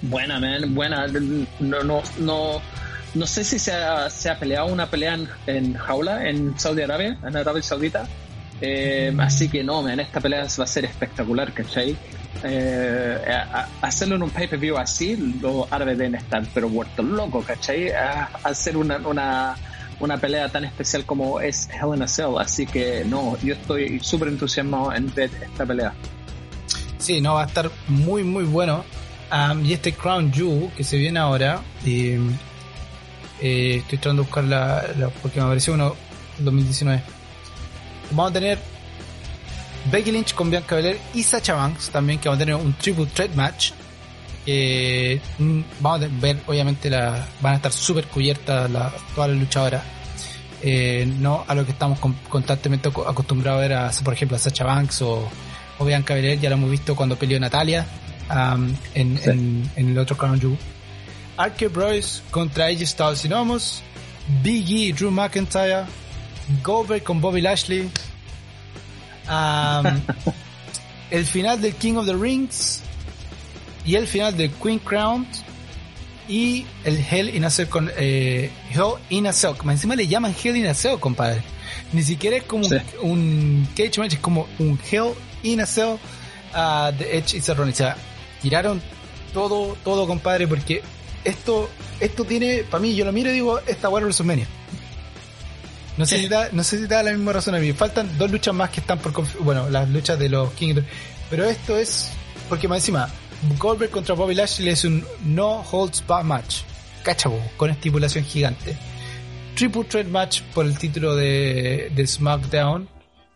[0.02, 1.06] Buena, man, buena.
[1.06, 2.62] No, no, no,
[3.14, 7.18] no sé si se ha, se ha peleado una pelea en, jaula en Saudi Arabia,
[7.22, 8.08] en Arabia Saudita.
[8.62, 11.96] Eh, así que no, man, esta pelea va a ser espectacular, ¿cachai?
[12.44, 13.18] Eh,
[13.80, 17.90] hacerlo en un pay-per-view así, los árabes deben estar, pero vueltos locos, ¿cachai?
[18.44, 19.56] hacer una, una,
[19.98, 22.38] una, pelea tan especial como es Hell in a Cell.
[22.38, 25.92] Así que no, yo estoy súper entusiasmado en ver esta pelea.
[26.98, 28.84] Sí, no, va a estar muy, muy bueno.
[29.64, 32.18] Y este Crown Jewel que se viene ahora, eh,
[33.40, 35.94] estoy tratando de buscar la, porque me apareció uno
[36.38, 37.02] en 2019.
[38.10, 38.58] Vamos a tener
[39.90, 43.06] Becky Lynch con Bianca Belair y Sacha Banks también, que vamos a tener un triple
[43.06, 43.72] threat match.
[45.38, 48.70] Mm, vamos a ver, obviamente, la, van a estar súper cubiertas
[49.14, 49.82] todas las luchadoras.
[50.62, 55.00] Eh, no a lo que estamos constantemente acostumbrados a ver, por ejemplo, a Sacha Banks
[55.02, 55.26] o
[55.80, 57.86] o Bianca Belair, ya lo hemos visto cuando peleó Natalia
[58.30, 60.58] um, en, el otro Crown.
[61.36, 63.82] Archer Bros contra AJ Styles y Nomos,
[64.42, 65.86] Big E, Drew McIntyre,
[66.62, 67.90] Goldberg con Bobby Lashley,
[69.28, 70.00] um,
[71.10, 72.82] el final del King of the Rings
[73.84, 75.26] y el final del Queen Crown
[76.28, 79.54] y el Hell in a Cell con eh, Hell in a Cell.
[79.64, 81.42] Encima le llaman Hell in a Cell, compadre.
[81.92, 82.68] Ni siquiera es como
[83.02, 85.98] un, cage match, es como un Hell in a Cell
[86.54, 87.72] uh, de Edge y Cerrone.
[87.72, 87.96] O sea,
[88.42, 88.80] tiraron
[89.32, 90.82] todo, todo, compadre, porque
[91.24, 91.68] esto,
[92.00, 94.46] esto tiene, para mí, yo lo miro y digo, esta buena WrestleMania.
[95.96, 97.72] No sé, si da, no sé si da la misma razón a mí.
[97.72, 99.12] Faltan dos luchas más que están por.
[99.40, 100.76] Bueno, las luchas de los King.
[101.28, 102.10] Pero esto es.
[102.48, 103.10] Porque más encima,
[103.58, 106.62] Goldberg contra Bobby Lashley es un no holds back match.
[107.02, 108.78] Cachabo, con estipulación gigante.
[109.54, 112.88] Triple Threat match por el título de, de SmackDown,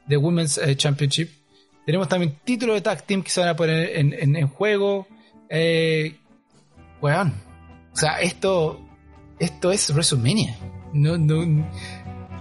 [0.07, 1.31] de Women's eh, Championship.
[1.87, 5.07] Tenemos también títulos de tag team que se van a poner en, juego.
[5.49, 6.17] Eh,
[7.01, 8.81] O sea, esto,
[9.39, 10.57] esto es WrestleMania.
[10.93, 11.69] No, no,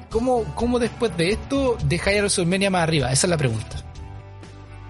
[0.10, 3.12] ¿cómo, ¿Cómo después de esto dejáis a WrestleMania más arriba?
[3.12, 3.84] Esa es la pregunta.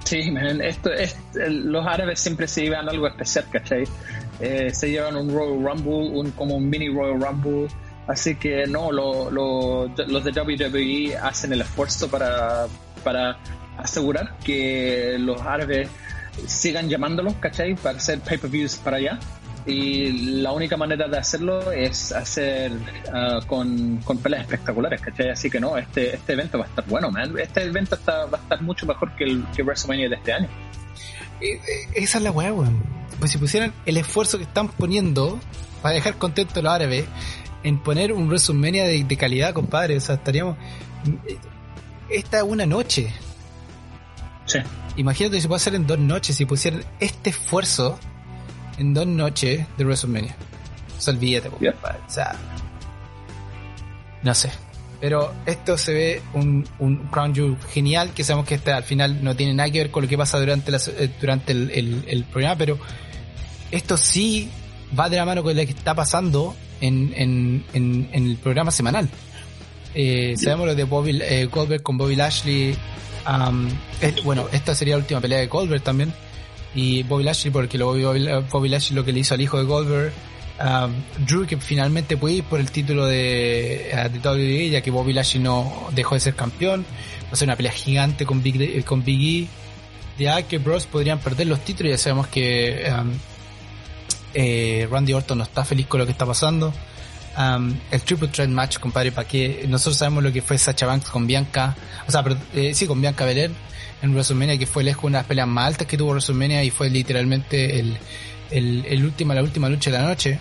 [0.03, 3.85] Sí, esto es, los árabes siempre se llevan algo especial, ¿cachai?
[4.39, 7.67] Eh, se llevan un Royal Rumble, un, como un mini Royal Rumble.
[8.05, 12.67] Así que no, lo, los de WWE hacen el esfuerzo para,
[13.03, 13.39] para
[13.77, 15.89] asegurar que los árabes
[16.47, 17.75] sigan llamándolos, ¿cachai?
[17.75, 19.19] Para hacer pay-per-views para allá.
[19.65, 22.73] Y la única manera de hacerlo es hacer
[23.13, 25.29] ah, con, con, peleas espectaculares, ¿cachai?
[25.29, 27.33] Así que no, este, este evento va a estar bueno, man.
[27.39, 30.49] Este evento está, va a estar mucho mejor que el que WrestleMania de este año.
[31.39, 31.59] Eh, eh,
[31.95, 32.83] esa es la weá, weón.
[33.19, 35.39] Pues si pusieran el esfuerzo que están poniendo
[35.81, 37.05] para dejar contento a los árabes
[37.63, 40.57] en poner un WrestleMania de, de calidad, compadre, o sea, estaríamos.
[41.27, 41.37] Eh,
[42.09, 43.13] esta es una noche,
[44.95, 47.97] Imagínate si puede hacer en dos noches, si pusieran este esfuerzo
[48.77, 50.35] en dos noches de WrestleMania.
[50.97, 52.35] O sea, olvídate, o sea,
[54.21, 54.51] no sé.
[55.01, 59.21] Pero esto se ve un, un Crown Jewel genial, que sabemos que este al final
[59.21, 62.79] no tiene nada que ver con lo que pasa durante, eh, durante el, programa, pero
[63.69, 64.49] esto sí
[64.97, 69.09] va de la mano con lo que está pasando en, en, en, el programa semanal.
[69.93, 72.73] Eh, sabemos lo de Bobby, eh, Goldberg con Bobby Lashley
[74.23, 76.13] bueno, esta sería la última pelea de Goldberg también.
[76.75, 80.13] Y Bobby Lashley, porque lo, Bobby, Lashley lo que le hizo al hijo de Goldberg.
[81.25, 85.13] Drew que finalmente puede ir por el título de, uh, de WWE, ya que Bobby
[85.13, 86.85] Lashley no dejó de ser campeón.
[87.25, 89.47] Va a ser una pelea gigante con Big, eh, con Big E.
[90.17, 91.91] De que Bros podrían perder los títulos.
[91.91, 92.87] Ya sabemos que
[94.33, 96.73] eh, Randy Orton no está feliz con lo que está pasando.
[97.35, 101.09] Um, el Triple Threat Match, compadre, para que nosotros sabemos lo que fue Sacha Banks
[101.09, 101.75] con Bianca,
[102.07, 103.49] o sea, pero, eh, sí, con Bianca Belair
[104.03, 106.69] en WrestleMania, que fue lejos una de las peleas más altas que tuvo WrestleMania y
[106.69, 107.97] fue literalmente el,
[108.51, 110.39] el, el última, la última lucha de la noche.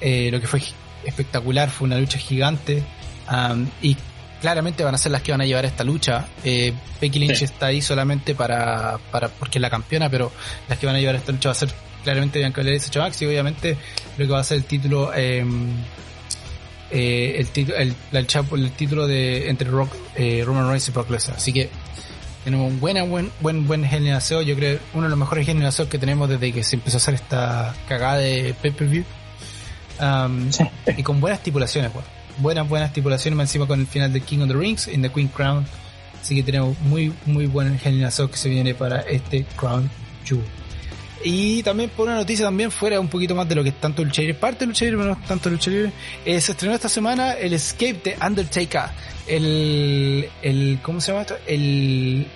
[0.00, 0.60] Eh, lo que fue
[1.04, 2.82] espectacular, fue una lucha gigante
[3.30, 3.96] um, y
[4.40, 6.26] claramente van a ser las que van a llevar esta lucha.
[6.42, 10.32] Eh, Becky Lynch está ahí solamente para, para, porque es la campeona, pero
[10.68, 13.00] las que van a llevar esta lucha va a ser claramente Bianca Belair y Sacha
[13.00, 13.76] Banks y obviamente
[14.18, 15.44] lo que va a ser el título eh,
[16.90, 21.36] eh, el, título el, el, título de entre Rock, eh, Roman Reigns y Brock Lesnar.
[21.36, 21.70] Así que
[22.44, 24.44] tenemos un buen, buen, buen, buen generación.
[24.44, 27.14] Yo creo uno de los mejores generación que tenemos desde que se empezó a hacer
[27.14, 29.04] esta cagada de pay-per-view.
[30.00, 30.48] Um,
[30.96, 32.08] y con buenas estipulaciones, bueno.
[32.38, 35.10] buenas, buenas estipulaciones, más encima con el final de King of the Rings en The
[35.10, 35.66] Queen Crown.
[36.20, 39.90] Así que tenemos muy, muy buen generación que se viene para este Crown
[40.24, 40.59] Jewel.
[41.22, 44.02] Y también por una noticia también fuera un poquito más de lo que es tanto
[44.02, 47.32] lucha libre, parte de lucha libre, pero no tanto lucha eh, se estrenó esta semana
[47.32, 48.84] el Escape de Undertaker,
[49.26, 51.36] el, el ¿cómo se llama esto?
[51.46, 52.26] El,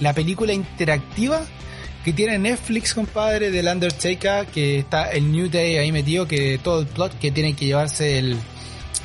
[0.00, 1.44] la película interactiva
[2.04, 6.80] que tiene Netflix, compadre, del Undertaker, que está el New Day ahí metido, que todo
[6.80, 8.36] el plot que tienen que llevarse el,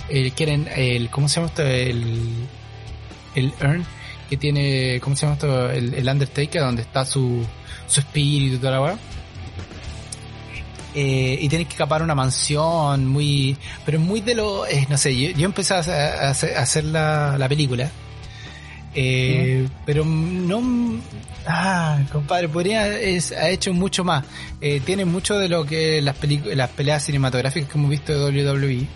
[0.10, 1.62] el quieren, el, ¿cómo se llama esto?
[1.64, 2.34] El,
[3.36, 3.86] el Earn,
[4.30, 5.70] que tiene, ¿cómo se llama esto?
[5.70, 7.46] El, el Undertaker, donde está su,
[7.90, 8.98] su espíritu y toda la weá.
[10.96, 14.98] Eh, y tienes que escapar a una mansión muy pero muy de lo eh, no
[14.98, 17.92] sé yo, yo empecé a, a hacer, a hacer la, la película.
[18.96, 21.00] Eh, pero no
[21.46, 24.26] ah compadre podría es, ha hecho mucho más.
[24.62, 26.16] Eh, tiene mucho de lo que las
[26.56, 28.88] las peleas cinematográficas que hemos visto de WWE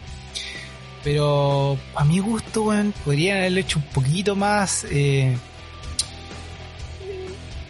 [1.03, 5.36] pero a mi gusto bueno, podrían haberlo hecho un poquito más eh,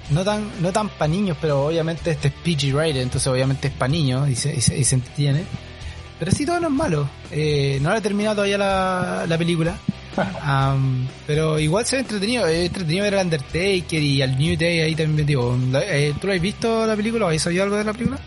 [0.10, 3.74] no tan no tan para niños pero obviamente este es PG rated entonces obviamente es
[3.74, 5.46] para niños y se, y se, y se entiende
[6.20, 9.78] pero sí todo no es malo eh, no la he terminado todavía la, la película
[10.76, 14.82] um, pero igual se ve entretenido es entretenido ver al Undertaker y al New Day
[14.82, 17.84] ahí también digo eh, ¿tú lo has visto la película o has oído algo de
[17.84, 18.20] la película?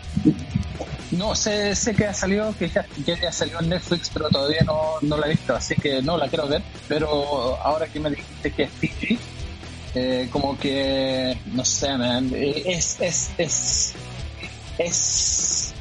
[1.11, 4.95] No, sé, sé que ha salido, que ya, ya salió en Netflix, pero todavía no,
[5.01, 6.61] no la he visto, así que no la quiero ver.
[6.87, 9.17] Pero ahora que me dijiste que es PG,
[9.97, 13.93] eh, como que, no sé, man, eh, es, es, es,
[14.77, 15.73] es,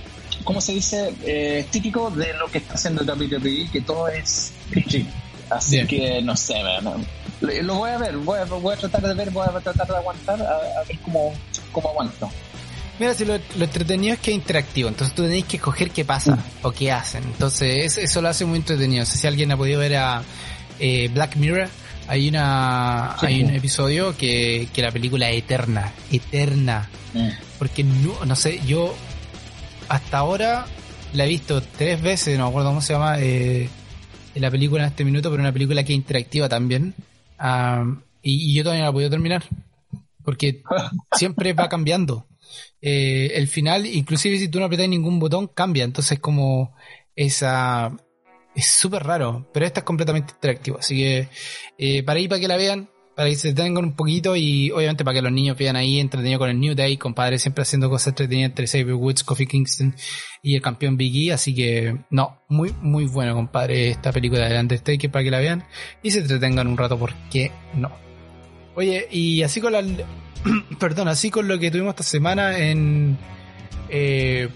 [0.45, 1.13] ¿cómo se dice?
[1.25, 5.07] Eh, típico de lo que está haciendo WWE, que todo es PG.
[5.51, 5.87] Así Bien.
[5.87, 7.07] que, no sé, man,
[7.41, 9.97] lo voy a ver, voy a, voy a tratar de ver, voy a tratar de
[9.97, 11.33] aguantar, a, a ver cómo,
[11.71, 12.31] cómo aguanto.
[12.99, 16.05] Mira, si lo, lo, entretenido es que es interactivo, entonces tú tenés que escoger qué
[16.05, 17.23] pasa o qué hacen.
[17.25, 19.05] Entonces eso lo hace muy entretenido.
[19.05, 20.23] Sé si alguien ha podido ver a
[20.79, 21.69] eh, Black Mirror.
[22.09, 26.89] Hay una sí, hay un episodio que, que la película es eterna, eterna.
[27.59, 28.95] Porque no, no sé, yo
[29.89, 30.67] hasta ahora
[31.13, 33.69] la he visto tres veces, no me acuerdo cómo se llama eh,
[34.35, 36.95] la película en este minuto, pero una película que es interactiva también.
[37.41, 39.45] Um, y, y yo todavía no la he podido terminar.
[40.23, 40.63] Porque
[41.17, 42.27] siempre va cambiando
[42.81, 45.85] eh, el final, inclusive si tú no apretas ningún botón, cambia.
[45.85, 46.75] Entonces como
[47.15, 47.97] esa...
[48.57, 50.79] Es súper raro, pero esta es completamente interactivo.
[50.79, 51.29] Así que
[51.77, 55.05] eh, para ir para que la vean, para que se detengan un poquito y obviamente
[55.05, 58.09] para que los niños vean ahí entretenido con el New Day, compadre, siempre haciendo cosas
[58.09, 59.95] entretenidas entre Xavier Woods, Kofi Kingston
[60.43, 61.33] y el campeón Big E.
[61.35, 65.65] Así que no, muy, muy bueno, compadre, esta película de Undertaker para que la vean
[66.03, 67.93] y se entretengan un rato, ¿por qué no?
[68.75, 69.83] Oye, y así con la
[70.79, 73.19] perdón, así con lo que tuvimos esta semana en,
[73.89, 74.49] eh,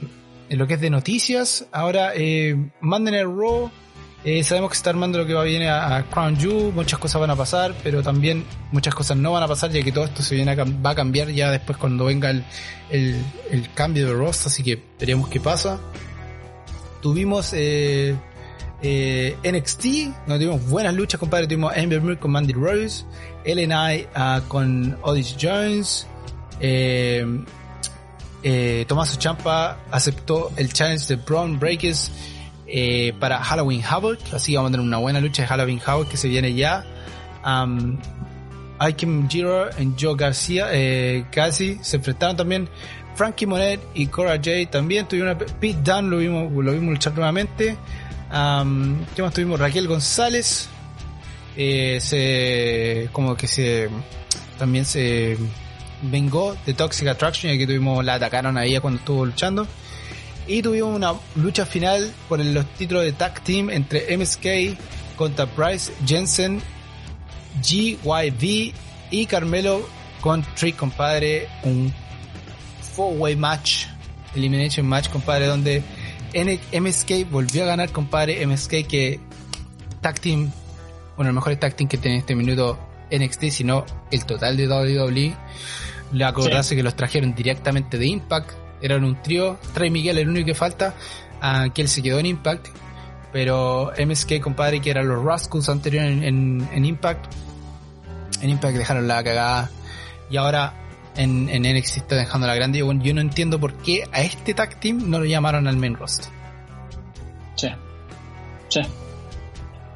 [0.48, 1.66] en lo que es de noticias.
[1.72, 3.70] Ahora, eh, manden el Raw.
[4.22, 6.98] Eh, sabemos que se está armando lo que va viene a, a, Crown Jewel, muchas
[6.98, 10.04] cosas van a pasar, pero también muchas cosas no van a pasar, ya que todo
[10.04, 12.44] esto se viene a, va a cambiar ya después cuando venga el,
[12.90, 15.80] el, cambio de roster, así que veremos qué pasa.
[17.00, 18.14] Tuvimos eh,
[18.82, 19.84] eh, NXT,
[20.26, 21.46] donde tuvimos buenas luchas, compadre.
[21.46, 23.04] Tuvimos Amber Moon con Mandy Rose,
[23.44, 26.06] LNI uh, con Odyssey Jones.
[26.60, 27.24] Eh,
[28.42, 32.10] eh, Tomaso Champa aceptó el challenge de Braun Breakers
[32.72, 34.18] eh, para Halloween Havoc.
[34.32, 36.84] Así que vamos a tener una buena lucha de Halloween Havoc que se viene ya.
[37.44, 37.98] Um,
[38.80, 42.68] Ikem Giro y Joe García eh, casi se enfrentaron también.
[43.14, 47.76] Frankie Monet y Cora J también tuvieron una Pete Dunne, lo vimos, lo luchar nuevamente.
[48.30, 49.58] ¿Qué más tuvimos?
[49.58, 50.68] Raquel González.
[51.56, 53.08] Eh, se.
[53.12, 53.90] como que se.
[54.58, 55.36] también se
[56.02, 59.66] vengó de Toxic Attraction, ya que tuvimos, la atacaron a ella cuando estuvo luchando.
[60.50, 64.76] Y tuvimos una lucha final por los títulos de tag team entre MSK
[65.14, 66.60] contra Bryce Jensen,
[67.62, 68.74] GYV
[69.12, 69.88] y Carmelo
[70.20, 71.46] con Trick, compadre.
[71.62, 71.94] Un
[72.96, 73.86] four-way match,
[74.34, 75.84] elimination match, compadre, donde
[76.34, 78.44] MSK volvió a ganar, compadre.
[78.44, 79.20] MSK que
[80.00, 80.50] tag team,
[81.14, 82.76] bueno, el mejor tag team que tiene en este minuto
[83.12, 85.36] NXT, sino el total de WWE.
[86.10, 86.76] Le acordase sí.
[86.76, 88.69] que los trajeron directamente de Impact.
[88.80, 89.58] Eran un trío.
[89.74, 90.94] Trae Miguel, el único que falta,
[91.42, 92.68] uh, que él se quedó en Impact.
[93.32, 97.32] Pero MSK, compadre, que eran los Rascals anteriores en, Impact.
[98.42, 99.70] En Impact dejaron la cagada.
[100.28, 100.74] Y ahora
[101.16, 102.82] en, en NXT está dejando la grande.
[102.82, 105.94] Bueno, yo no entiendo por qué a este tag team no lo llamaron al main
[105.94, 106.26] roster.
[107.54, 107.68] Sí.
[108.68, 108.80] Sí.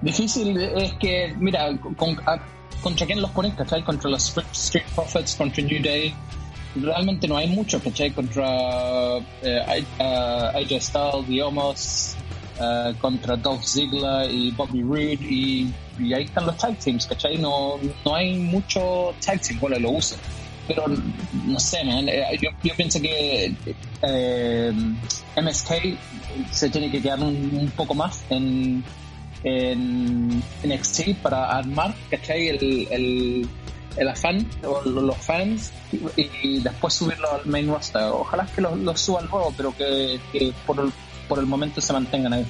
[0.00, 2.38] Difícil es que, mira, con, a,
[2.82, 3.82] contra quién los ponen, ¿cachai?
[3.82, 6.14] Contra los Street Profits, contra New Day.
[6.76, 8.10] Realmente no hay mucho, ¿cachai?
[8.10, 12.16] Contra eh, AJ Styles, The Omos,
[12.58, 17.38] uh, contra Dolph Ziggler y Bobby Roode y, y, ahí están los tag teams, ¿cachai?
[17.38, 20.18] No, no hay mucho tag team, bueno, lo usan.
[20.66, 20.84] Pero
[21.46, 22.06] no sé, man,
[22.40, 23.54] yo, yo pienso que
[24.02, 24.72] eh,
[25.36, 25.72] MSK
[26.50, 28.82] se tiene que quedar un, poco más en,
[29.42, 32.48] en NXT para armar, ¿cachai?
[32.48, 33.48] El, el,
[33.96, 35.72] el afán o los fans
[36.16, 38.02] y, después subirlo al main roster.
[38.02, 40.20] Ojalá que los lo suban luego, pero que,
[40.66, 40.92] por, el,
[41.28, 42.46] por el momento se mantengan ahí.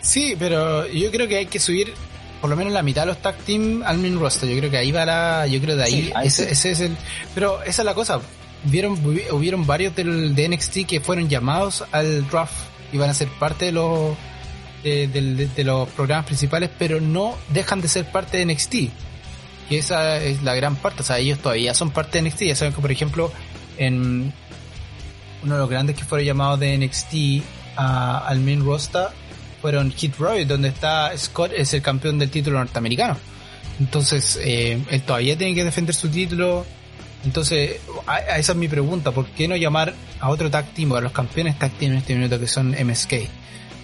[0.00, 1.94] Sí, pero yo creo que hay que subir
[2.40, 4.48] por lo menos la mitad de los tag team al main roster.
[4.48, 6.96] Yo creo que ahí va la, yo creo de ahí, ese, es el,
[7.34, 8.20] pero esa es la cosa.
[8.64, 8.98] Vieron,
[9.32, 12.54] hubieron varios del, de NXT que fueron llamados al draft
[12.92, 14.16] y van a ser parte de los,
[14.82, 18.74] de, los programas principales, pero no dejan de ser parte de NXT.
[19.70, 22.42] Y esa es la gran parte, o sea, ellos todavía son parte de NXT.
[22.42, 23.32] Ya saben que, por ejemplo,
[23.78, 24.32] en
[25.42, 27.44] uno de los grandes que fueron llamados de NXT
[27.76, 29.08] al main roster
[29.60, 33.16] fueron Hit Roy, donde está Scott, es el campeón del título norteamericano.
[33.78, 36.66] Entonces, eh, él todavía tiene que defender su título.
[37.24, 37.80] Entonces,
[38.36, 41.58] esa es mi pregunta, ¿por qué no llamar a otro tag team, a los campeones
[41.58, 43.14] tag team en este minuto que son MSK?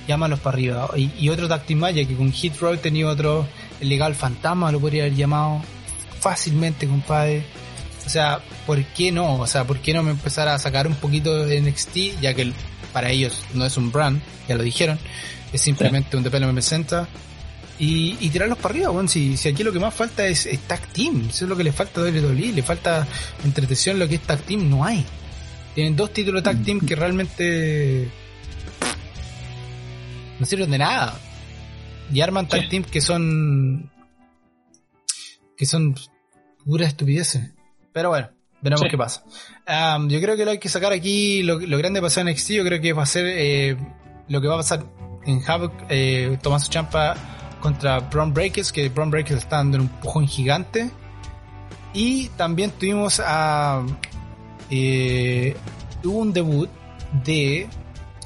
[0.09, 0.89] Llámalos para arriba.
[0.97, 3.47] Y, otro tag team más, ya que con Hit Roy tenía otro,
[3.81, 5.63] el legal fantasma lo podría haber llamado
[6.27, 7.45] fácilmente, compadre.
[8.05, 9.37] O sea, ¿por qué no?
[9.39, 12.53] O sea, ¿por qué no me empezar a sacar un poquito de NXT, ya que
[12.93, 14.99] para ellos no es un brand, ya lo dijeron,
[15.53, 17.07] es simplemente un DPLM 60
[17.79, 20.81] y, y tirarlos para arriba, bueno, si, si aquí lo que más falta es, tag
[20.89, 23.07] team, eso es lo que le falta a WWE, le falta
[23.45, 25.05] entretención, lo que es tag team no hay.
[25.77, 28.09] Tienen dos títulos de tag team que realmente
[30.41, 31.21] no sirven de nada.
[32.13, 33.91] Y arman tag team que son
[35.57, 35.95] que son
[36.67, 37.53] puras estupideces.
[37.93, 38.29] Pero bueno,
[38.61, 39.25] veremos qué pasa.
[40.09, 42.65] yo creo que lo hay que sacar aquí, lo, lo grande pasar en NXT, yo
[42.65, 43.77] creo que va a ser eh,
[44.29, 44.85] lo que va a pasar
[45.25, 47.15] en Havoc, eh, Tomás Champa
[47.61, 50.91] contra Braun Breakers, que Braun Breakers está dando un empujón gigante.
[51.93, 53.85] Y también tuvimos a.
[54.71, 55.57] Eh,
[56.05, 56.69] hubo un debut
[57.25, 57.69] de.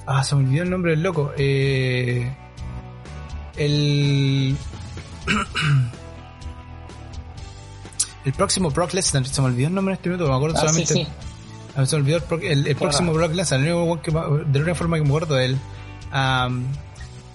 [0.06, 1.32] Ah, se me olvidó el nombre del loco.
[1.36, 2.34] Eh,
[3.56, 4.56] el.
[8.24, 10.60] el próximo Brock Lesnar, se me olvidó el nombre de este minuto, me acuerdo ah,
[10.60, 10.94] solamente.
[10.94, 11.06] Sí,
[11.76, 15.08] ah, Se me olvidó el, el, próximo Brock Lesnar, de la única forma que me
[15.08, 15.58] acuerdo de él.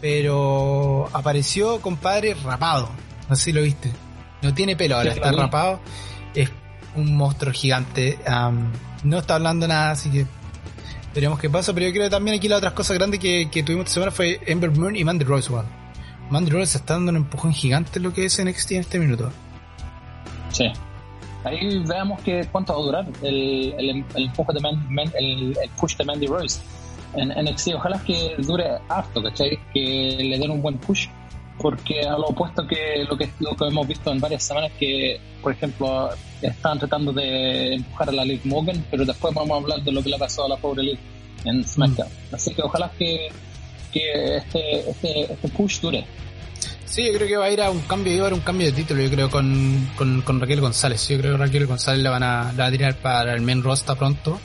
[0.01, 2.89] pero apareció, compadre, rapado.
[3.29, 3.91] No sé si lo viste.
[4.41, 5.79] No tiene pelo ahora, está rapado.
[6.33, 6.49] Es
[6.95, 8.19] un monstruo gigante.
[9.03, 10.27] no está hablando nada, así que
[11.15, 11.73] veremos qué pasa.
[11.73, 14.39] Pero yo creo que también aquí las otras cosas grandes que, tuvimos esta semana fue
[14.45, 15.67] Ember Moon y Mandy Rose One.
[16.29, 19.31] Mandy Rose está dando un empujón gigante en lo que es NXT en este minuto.
[20.55, 20.71] Sí.
[21.43, 24.59] Ahí veamos que cuánto va a durar el, el, el empuje de
[25.19, 26.61] el, el, push de Mandy Rose
[27.13, 27.73] en NXT.
[27.75, 29.59] Ojalá que dure harto, ¿cachai?
[29.73, 31.07] Que le den un buen push.
[31.57, 35.19] Porque a lo opuesto que lo que, lo que hemos visto en varias semanas, que
[35.41, 36.09] por ejemplo
[36.41, 40.01] están tratando de empujar a la Liv Morgan, pero después vamos a hablar de lo
[40.01, 40.99] que le ha pasado a la pobre Liv
[41.45, 42.09] en SmackDown.
[42.09, 42.35] Mm.
[42.35, 43.29] Así que ojalá que,
[43.91, 46.05] que este, este, este push dure.
[46.85, 48.67] Sí, yo creo que va a ir a un cambio, iba a haber un cambio
[48.67, 51.07] de título, yo creo, con, con, Raquel González.
[51.07, 53.95] Yo creo que Raquel González la van a, la a tirar para el main roster
[53.97, 54.39] pronto.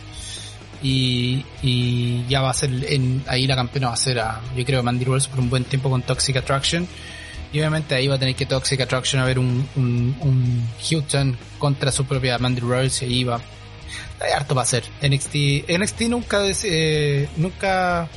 [0.82, 4.64] Y, y ya va a ser, en, ahí la campeona va a ser, a, yo
[4.64, 6.88] creo, Mandy Rose por un buen tiempo con Toxic Attraction.
[7.52, 11.36] Y obviamente ahí va a tener que Toxic Attraction a ver un, un, un Houston
[11.58, 13.40] contra su propia Mandy Rose y ahí va.
[14.20, 14.84] Hay harto va a ser.
[15.02, 18.08] NXT, NXT nunca, eh, nunca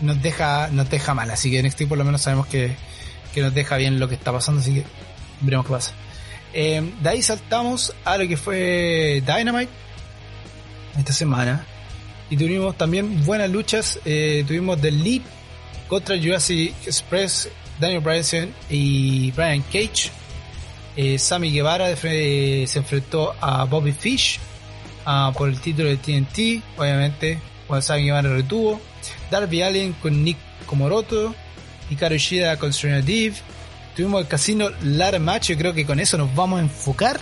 [0.00, 2.76] nos deja, nos deja mal, así que NXT por lo menos sabemos que,
[3.32, 4.84] que nos deja bien lo que está pasando, así que
[5.40, 5.94] veremos qué pasa.
[6.52, 9.70] Eh, de ahí saltamos a lo que fue Dynamite
[10.98, 11.64] esta semana.
[12.30, 13.98] Y tuvimos también buenas luchas.
[14.04, 15.22] Eh, tuvimos The Lead
[15.88, 17.48] contra Jurassic Express,
[17.80, 20.10] Daniel Bryan y Brian Cage.
[20.96, 24.40] Eh, Sammy Guevara se enfrentó a Bobby Fish
[25.06, 26.62] ah, por el título de TNT.
[26.76, 28.80] Obviamente, cuando Sammy Guevara retuvo.
[29.30, 31.34] Darby Allen con Nick Komoroto.
[31.90, 33.34] Hikaru Shida con Serena Dev.
[33.96, 35.48] Tuvimos el casino Lara Match.
[35.48, 37.18] Yo creo que con eso nos vamos a enfocar.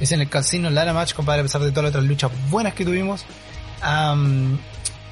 [0.00, 2.74] Es en el casino Lara Match, compadre, a pesar de todas las otras luchas buenas
[2.74, 3.24] que tuvimos.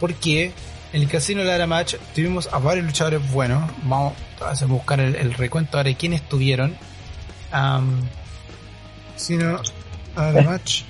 [0.00, 0.52] porque
[0.92, 3.70] en el casino Lara Match tuvimos a varios luchadores buenos.
[3.84, 6.76] Vamos a buscar el, recuento ahora de quiénes estuvieron.
[7.52, 8.02] Um,
[9.14, 9.60] casino
[10.16, 10.82] Lara Match.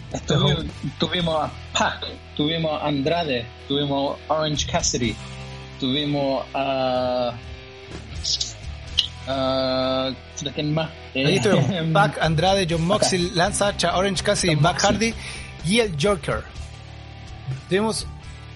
[0.99, 5.15] Tuvimos, a Pac, tuvimos a Andrade, tuvimos a Orange Cassidy,
[5.79, 7.35] tuvimos a.
[7.35, 7.48] Uh,
[10.55, 10.91] ¿Quién más?
[11.15, 15.13] Ahí eh, Pac, Andrade, John Moxley, Lance Archer, Orange Cassidy, Matt Hardy
[15.67, 16.43] y el Joker.
[17.69, 18.07] Tenemos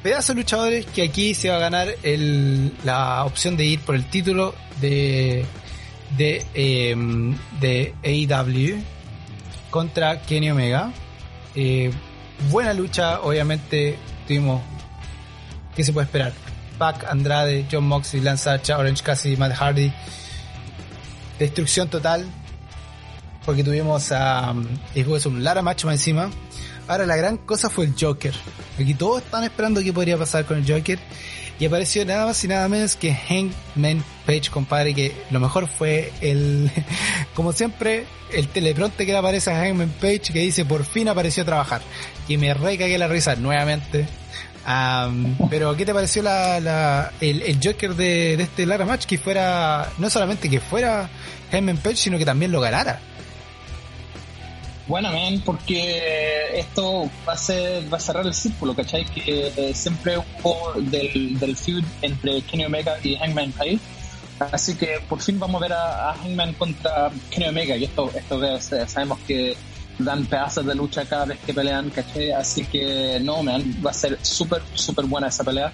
[0.03, 3.95] pedazos de luchadores que aquí se va a ganar el, la opción de ir por
[3.95, 5.45] el título de
[6.17, 8.83] de, em, de AEW
[9.71, 10.93] contra Kenny Omega.
[11.55, 11.91] Eh,
[12.51, 14.63] buena lucha, obviamente tuvimos.
[15.75, 16.33] ¿Qué se puede esperar?
[16.79, 19.93] Pac, Andrade, John Moxley, Lance Archer, Orange Cassidy, Matt Hardy.
[21.43, 22.25] Destrucción total.
[23.45, 24.55] porque tuvimos a.
[24.95, 26.31] después un Lara match más encima.
[26.87, 28.33] Ahora la gran cosa fue el Joker.
[28.79, 31.01] Aquí todos están esperando qué podría pasar con el Joker.
[31.59, 36.13] Y apareció nada más y nada menos que Hangman Page, compadre, que lo mejor fue
[36.21, 36.71] el,
[37.35, 41.43] como siempre, el telepronte que le aparece a Hangman Page que dice por fin apareció
[41.43, 41.83] a trabajar.
[42.29, 44.07] Y me recagué la risa nuevamente.
[45.51, 49.07] Pero ¿qué te pareció la, el, Joker de, este Lara Match?
[49.07, 51.09] Que fuera, no solamente que fuera
[51.51, 53.01] Hangman Page, sino que también lo ganara.
[54.89, 59.05] Bueno, man, porque esto va a ser, va a cerrar el círculo, ¿cachai?
[59.05, 63.79] Que eh, siempre hubo del, del feud entre Kenny Omega y Hangman Page.
[64.51, 67.77] Así que por fin vamos a ver a, Hangman contra Kenny Omega.
[67.77, 68.41] Y esto, esto
[68.87, 69.57] sabemos que
[69.99, 72.33] dan pedazos de lucha cada vez que pelean, ¿cachai?
[72.33, 75.73] Así que no, man, va a ser súper, súper buena esa pelea.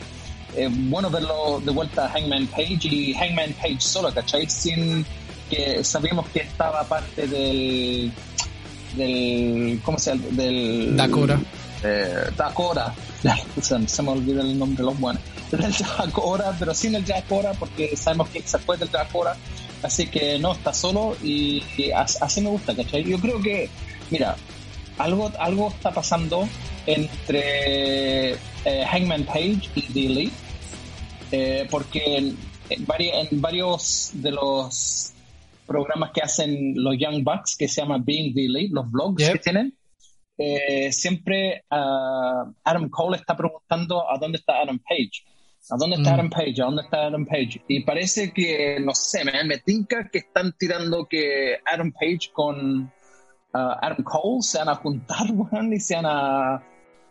[0.57, 4.49] Eh, bueno verlo de vuelta a Hangman Page y Hangman Page solo, ¿cachai?
[4.49, 5.05] Sin
[5.49, 8.13] que sabíamos que estaba parte del
[8.97, 10.25] del ¿cómo se llama?
[10.31, 11.41] del Dakora
[11.83, 12.95] eh, Dakora
[13.61, 17.97] se me olvidó el nombre de los buenos del Dakora pero sin el Dakora porque
[17.97, 19.37] sabemos que se fue del Dakora
[19.83, 21.63] así que no está solo y,
[21.95, 23.05] así me gusta ¿cachai?
[23.05, 23.69] yo creo que
[24.11, 24.37] mira
[24.99, 26.49] algo algo está pasando
[26.87, 30.49] entre eh, Hangman Page y The Elite
[31.31, 32.37] eh, porque en,
[32.71, 35.13] en varios de los
[35.67, 39.39] programas que hacen los Young Bucks que se llama Being the Elite, los vlogs que
[39.39, 39.75] tienen.
[40.41, 45.25] Eh, siempre uh, Adam Cole está preguntando a dónde está Adam Page.
[45.71, 46.15] ¿A dónde está mm.
[46.15, 46.63] Adam Page?
[46.63, 47.63] ¿A dónde está Adam Page?
[47.69, 52.91] Y parece que, no sé, me, me tinca que están tirando que Adam Page con
[53.55, 55.27] uh, Adam Cole se van a juntar,
[55.73, 56.63] y se van a,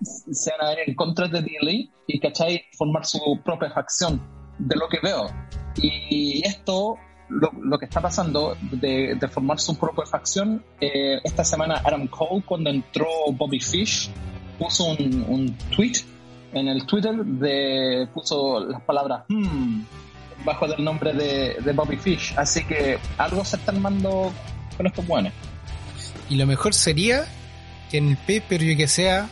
[0.02, 2.64] se van a ir en contra de Elite y, ¿cachai?
[2.78, 4.22] Formar su propia facción,
[4.58, 5.28] de lo que veo.
[5.76, 6.98] Y esto
[7.30, 10.64] lo, que está pasando de, formar su propia facción.
[10.80, 14.10] Eh, esta semana Adam Cole, cuando entró Bobby Fish,
[14.58, 16.04] puso un, un tweet
[16.54, 19.82] en el Twitter de puso las palabras hmm,
[20.46, 22.34] bajo el nombre de, Bobby Fish.
[22.38, 24.32] Así que algo se está armando
[24.76, 25.34] con estos buenos.
[26.30, 27.26] Y lo mejor sería
[27.90, 29.30] que en el pay-per-view que sea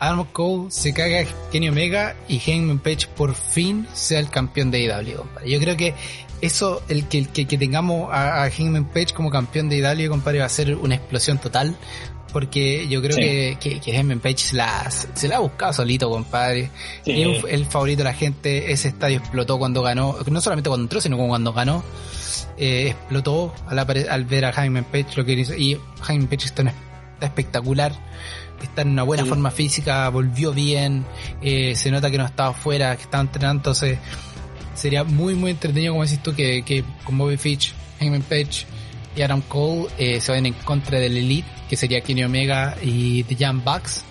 [0.00, 4.84] Adam Cole se caga Kenny Omega y Hangman Page por fin sea el campeón de
[4.84, 5.94] IW, Yo creo que
[6.40, 10.46] eso, el que, que, tengamos a, a Hangman Page como campeón de IW, compadre, va
[10.46, 11.76] a ser una explosión total.
[12.32, 16.10] Porque yo creo que, que, que Hangman Page se la, se la ha buscado solito,
[16.10, 16.70] compadre.
[17.06, 18.70] Es el favorito de la gente.
[18.70, 20.14] Ese estadio explotó cuando ganó.
[20.30, 21.82] No solamente cuando entró, sino cuando ganó.
[22.58, 25.54] Eh, explotó al, al, ver a Hangman Page lo que hizo.
[25.54, 26.72] Y Hangman Page está,
[27.20, 27.92] espectacular.
[28.62, 31.04] Está en una buena forma física, volvió bien.
[31.40, 33.60] Eh, se nota que no estaba fuera, que estaba entrenando.
[33.60, 33.98] Entonces,
[34.74, 38.66] sería muy, muy entretenido, como decís tú, que, que con Bobby Fitch, Hangman Page
[39.18, 43.24] y Adam Cole eh, se vayan en contra del Elite, que sería Kenny Omega y
[43.24, 44.04] The Young Bucks.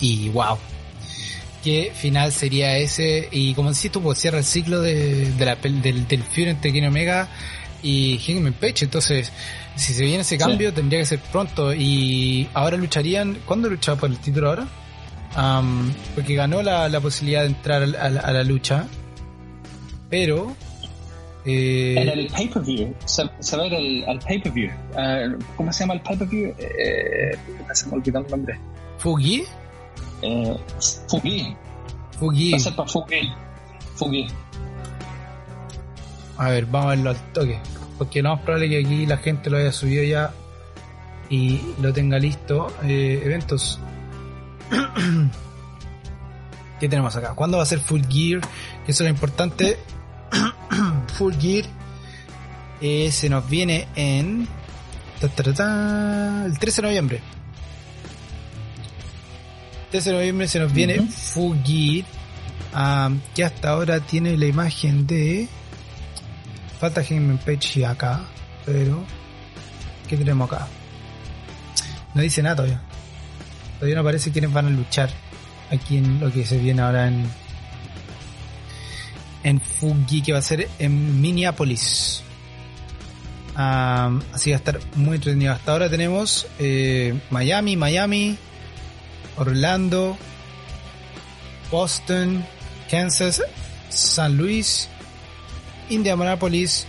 [0.00, 0.58] Y wow,
[1.64, 3.28] qué final sería ese.
[3.32, 6.86] Y como decís tú, pues cierra el ciclo de, la, del, del feud entre Kenny
[6.86, 7.28] Omega
[7.82, 8.84] y Hangman Page.
[8.84, 9.32] Entonces,
[9.74, 11.74] si se viene ese cambio, tendría que ser pronto.
[11.74, 13.38] Y ahora lucharían.
[13.46, 14.68] ¿Cuándo luchaba por el título ahora?
[16.14, 18.86] porque ganó la, la posibilidad de entrar a la lucha
[20.14, 20.54] pero...
[21.44, 24.70] Eh, en el pay-per-view, se, se, va a ir al, pay-per-view.
[24.92, 26.54] Uh, ¿Cómo se llama el pay-per-view?
[26.56, 27.36] Eh,
[27.72, 28.58] se me olvidó el nombre.
[28.98, 29.42] ¿Fugi?
[30.24, 30.56] Eh,
[31.08, 31.54] Fugi.
[32.18, 32.52] Fugi.
[32.52, 33.32] Va a ser para Fugi.
[33.96, 34.26] Fugi.
[36.38, 37.58] A ver, vamos a verlo al toque.
[37.98, 40.32] Porque lo más probable que aquí la gente lo haya subido ya
[41.28, 42.72] y lo tenga listo.
[42.82, 43.78] Eh, eventos.
[46.80, 47.34] ¿Qué tenemos acá?
[47.34, 48.40] ¿Cuándo va a ser Full Gear?
[48.86, 49.78] Eso es lo importante.
[51.18, 51.66] Full Gear
[52.80, 54.48] eh, se nos viene en
[55.20, 57.33] el 13 de noviembre.
[59.94, 65.46] 13 de noviembre se nos viene Full Gear que hasta ahora tiene la imagen de
[66.80, 68.24] falta Hangman Page acá
[68.66, 69.04] pero
[70.08, 70.66] ¿qué tenemos acá?
[72.12, 72.82] no dice nada todavía
[73.76, 75.10] todavía no aparece quiénes van a luchar
[75.70, 77.24] aquí en lo que se viene ahora en
[79.44, 82.20] en Fugi, que va a ser en Minneapolis.
[83.54, 85.52] así va a estar muy entretenido.
[85.52, 88.38] Hasta ahora tenemos eh, Miami, Miami,
[89.36, 90.16] Orlando,
[91.70, 92.44] Boston,
[92.90, 93.42] Kansas,
[93.88, 94.88] San Luis,
[95.88, 96.86] Indianapolis,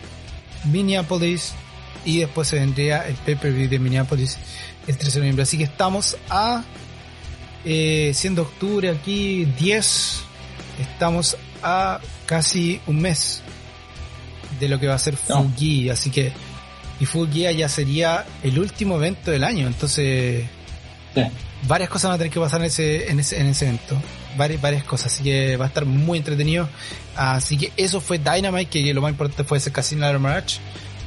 [0.66, 1.54] Minneapolis
[2.06, 4.38] y después se vendría el pay-per-view de Minneapolis
[4.88, 5.44] el 13 de noviembre.
[5.44, 6.64] Así que estamos a
[7.64, 10.22] eh, siendo octubre aquí 10,
[10.80, 13.42] estamos a casi un mes
[14.60, 16.32] de lo que va a ser Fugi, así que
[17.00, 19.68] y Gear ya sería el último evento del año.
[19.68, 20.46] Entonces,
[21.68, 24.02] varias cosas van a tener que pasar en ese, en ese, en ese evento.
[24.38, 26.68] Varias, varias cosas, así que va a estar muy entretenido.
[27.16, 30.60] Así que eso fue Dynamite, que lo más importante fue ese Casino March.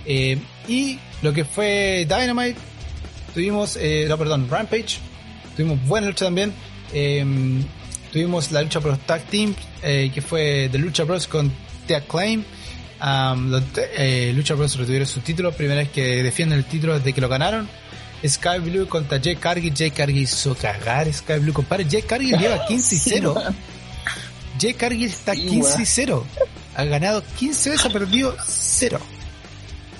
[0.06, 2.56] Eh, y lo que fue Dynamite,
[3.34, 4.98] tuvimos, eh, no, perdón, Rampage,
[5.56, 6.52] tuvimos buena lucha también.
[6.92, 7.24] Eh,
[8.12, 11.52] tuvimos la lucha por los tag teams, eh, que fue The Lucha Bros con
[11.86, 12.44] The Acclaim.
[13.00, 13.62] Um, los,
[13.96, 17.28] eh, Lucha Bros retuvieron su título, primera vez que defienden el título desde que lo
[17.28, 17.68] ganaron.
[18.26, 19.72] Sky Blue contra Jay Cargill.
[19.76, 21.86] Jay Cargill hizo cagar Sky Blue, compadre.
[21.88, 23.34] Jay Cargill lleva 15 y 0.
[24.60, 26.26] Jay Cargill está 15 y 0.
[26.74, 28.98] Ha ganado 15 veces, ha perdido 0.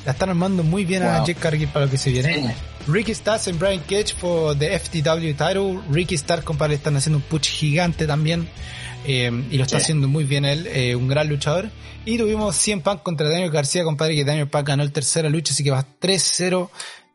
[0.04, 2.54] La están armando muy bien a Jay Cargill para lo que se viene.
[2.86, 5.80] Ricky Starks y Brian Cage por the FTW title.
[5.90, 8.48] Ricky Starks, compadre, están haciendo un push gigante también.
[9.04, 11.70] Eh, y lo está haciendo muy bien él, eh, un gran luchador.
[12.04, 15.52] Y tuvimos 100 Punk contra Daniel García, compadre, que Daniel Punk ganó el tercera lucha,
[15.52, 16.70] así que va 3-0.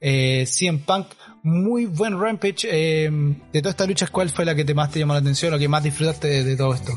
[0.05, 1.07] Eh, 100 Punk,
[1.43, 2.67] muy buen Rampage.
[2.69, 5.51] Eh, de todas estas luchas, ¿cuál fue la que te más te llamó la atención,
[5.51, 6.91] lo que más disfrutaste de todo esto?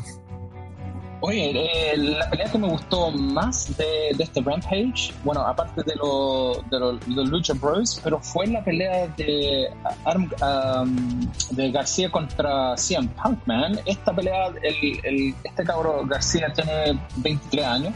[1.21, 6.57] Oye, eh, la pelea que me gustó más de, este Rampage, bueno, aparte de los
[6.69, 9.69] de Lucha Bros, pero fue la pelea de,
[10.05, 13.79] um, de García contra CM Punk, man.
[13.85, 17.93] Esta pelea, el, este cabro García tiene 23 años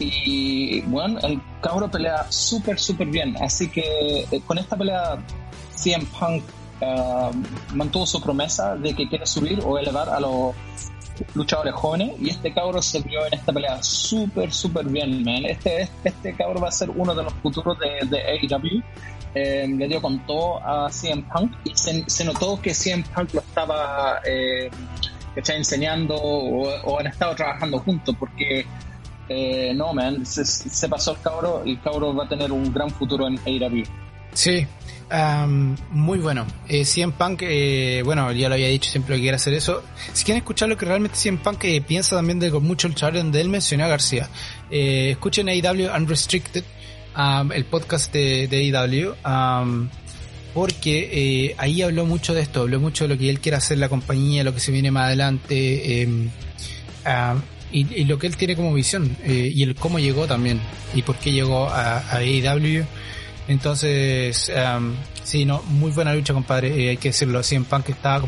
[0.00, 3.36] y, bueno, el cabro pelea súper, súper bien.
[3.40, 5.18] Así que eh, con esta pelea,
[5.74, 6.42] CM Punk
[6.80, 10.54] uh, mantuvo su promesa de que quiere subir o elevar a los
[11.34, 15.44] luchadores jóvenes y este cabro se vio en esta pelea súper, súper bien, man.
[15.44, 18.82] Este, este cabro va a ser uno de los futuros de, de AEW.
[19.34, 23.40] Eh, le dio con todo a CM Punk y se, notó que CM Punk lo
[23.40, 24.68] estaba eh,
[25.36, 28.66] enseñando o, han estado trabajando juntos porque
[29.32, 32.90] eh, no, man, se, se, pasó el cabro el cabro va a tener un gran
[32.90, 33.84] futuro en AEW.
[34.32, 34.66] Sí,
[35.92, 36.46] muy bueno.
[36.68, 39.84] Eh, CM Punk, eh, bueno, ya lo había dicho siempre que quiere hacer eso.
[40.12, 42.94] Si quieren escuchar lo que realmente CM Punk eh, piensa también de con mucho el
[42.94, 44.28] donde él mencionó a García,
[44.68, 46.64] eh, escuchen AEW Unrestricted,
[47.54, 49.14] el podcast de, de AEW,
[50.54, 53.78] porque eh, ahí habló mucho de esto, habló mucho de lo que él quiere hacer
[53.78, 56.02] la compañía, lo que se viene más adelante.
[56.02, 56.30] Em,
[57.72, 60.60] y, lo que él tiene como visión y el cómo llegó también
[60.94, 62.84] y por qué llegó a, a AEW
[63.50, 64.94] entonces, um,
[65.24, 66.68] sí, no, muy buena lucha, compadre.
[66.84, 68.22] Eh, hay que decirlo así en Punk está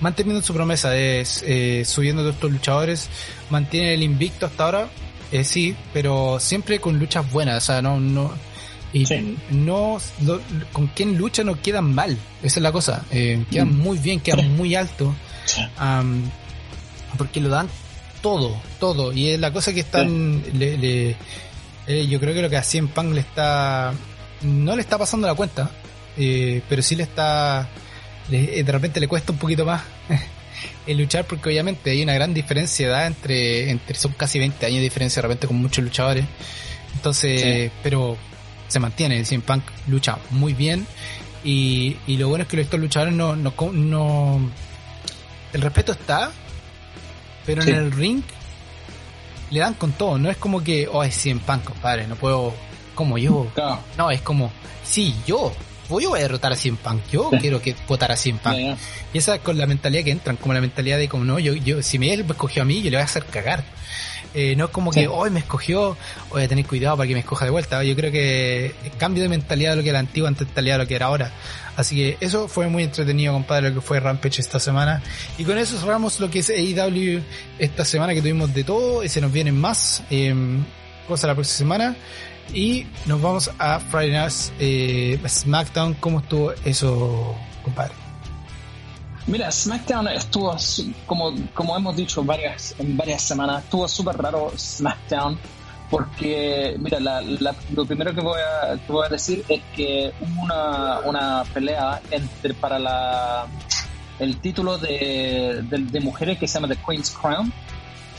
[0.00, 3.08] manteniendo su promesa de eh, subiendo a estos luchadores.
[3.50, 4.88] Mantiene el invicto hasta ahora,
[5.32, 7.64] eh, sí, pero siempre con luchas buenas.
[7.64, 8.32] O sea, no, no.
[8.92, 9.04] Y
[9.50, 9.98] no,
[10.72, 12.16] con quien lucha no quedan mal.
[12.40, 13.04] Esa es la cosa.
[13.10, 13.78] Eh, quedan mm.
[13.80, 15.12] muy bien, quedan muy alto.
[17.18, 17.68] porque lo dan
[18.24, 19.12] todo, todo.
[19.12, 20.42] Y es la cosa que están.
[20.54, 21.14] Le,
[22.08, 23.92] yo creo que lo que a Cien Punk le está
[24.40, 25.70] no le está pasando la cuenta,
[26.16, 27.68] eh, pero sí le está,
[28.30, 29.82] eh, de repente le cuesta un poquito más
[30.86, 34.64] el luchar porque obviamente hay una gran diferencia de edad entre, entre son casi 20
[34.64, 36.24] años de diferencia de repente con muchos luchadores.
[36.94, 38.16] Entonces, pero
[38.68, 40.86] se mantiene, el CM Punk lucha muy bien
[41.42, 44.50] y, y lo bueno es que estos luchadores no, no, no
[45.52, 46.32] el respeto está,
[47.44, 48.22] pero en el ring
[49.50, 52.54] le dan con todo, no es como que, oh, es 100 Punk, compadre, no puedo
[52.94, 53.46] como yo.
[53.96, 54.50] No, es como,
[54.82, 55.52] sí, yo.
[55.88, 58.76] Voy a derrotar a Cien Punk, yo quiero que votar a Cien Punk.
[59.12, 61.54] Y esa es con la mentalidad que entran, como la mentalidad de como no, yo,
[61.54, 63.64] yo, si me escogió a mí, yo le voy a hacer cagar.
[64.36, 65.96] Eh, no es como que hoy me escogió,
[66.28, 67.84] voy a tener cuidado para que me escoja de vuelta.
[67.84, 70.88] Yo creo que cambio de mentalidad de lo que era la antigua mentalidad de lo
[70.88, 71.30] que era ahora.
[71.76, 75.02] Así que eso fue muy entretenido, compadre, lo que fue Rampage esta semana.
[75.38, 77.22] Y con eso cerramos lo que es AEW
[77.60, 80.34] esta semana que tuvimos de todo y se nos vienen más eh,
[81.06, 81.96] cosas la próxima semana.
[82.52, 85.94] Y nos vamos a Friday Night eh, SmackDown.
[85.94, 87.94] ¿Cómo estuvo eso, compadre?
[89.26, 90.54] Mira, SmackDown estuvo,
[91.06, 95.38] como, como hemos dicho varias, en varias semanas, estuvo súper raro SmackDown
[95.90, 101.44] porque, mira, lo primero que voy, a, voy a decir es que hubo una, una
[101.54, 103.46] pelea entre para la
[104.18, 107.52] el título de, de, mujeres que se llama The Queen's Crown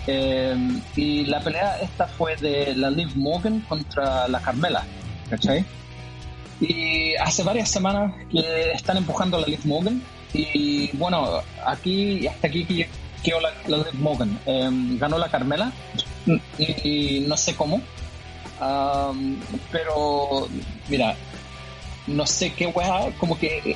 [0.08, 0.56] eh,
[0.96, 4.84] y la pelea esta fue de la Liv Morgan contra la Carmela,
[5.30, 5.66] ¿cachai?
[6.62, 10.02] Y hace varias semanas que están empujando a la Liv Morgan
[10.34, 12.86] y bueno, aquí hasta aquí
[13.24, 14.40] quedó la, la Liv Morgan.
[14.46, 15.72] Em, ganó la Carmela
[16.58, 17.82] y, no sé cómo,
[19.72, 20.48] pero
[20.88, 21.16] mira,
[22.08, 23.76] no sé qué weá, como que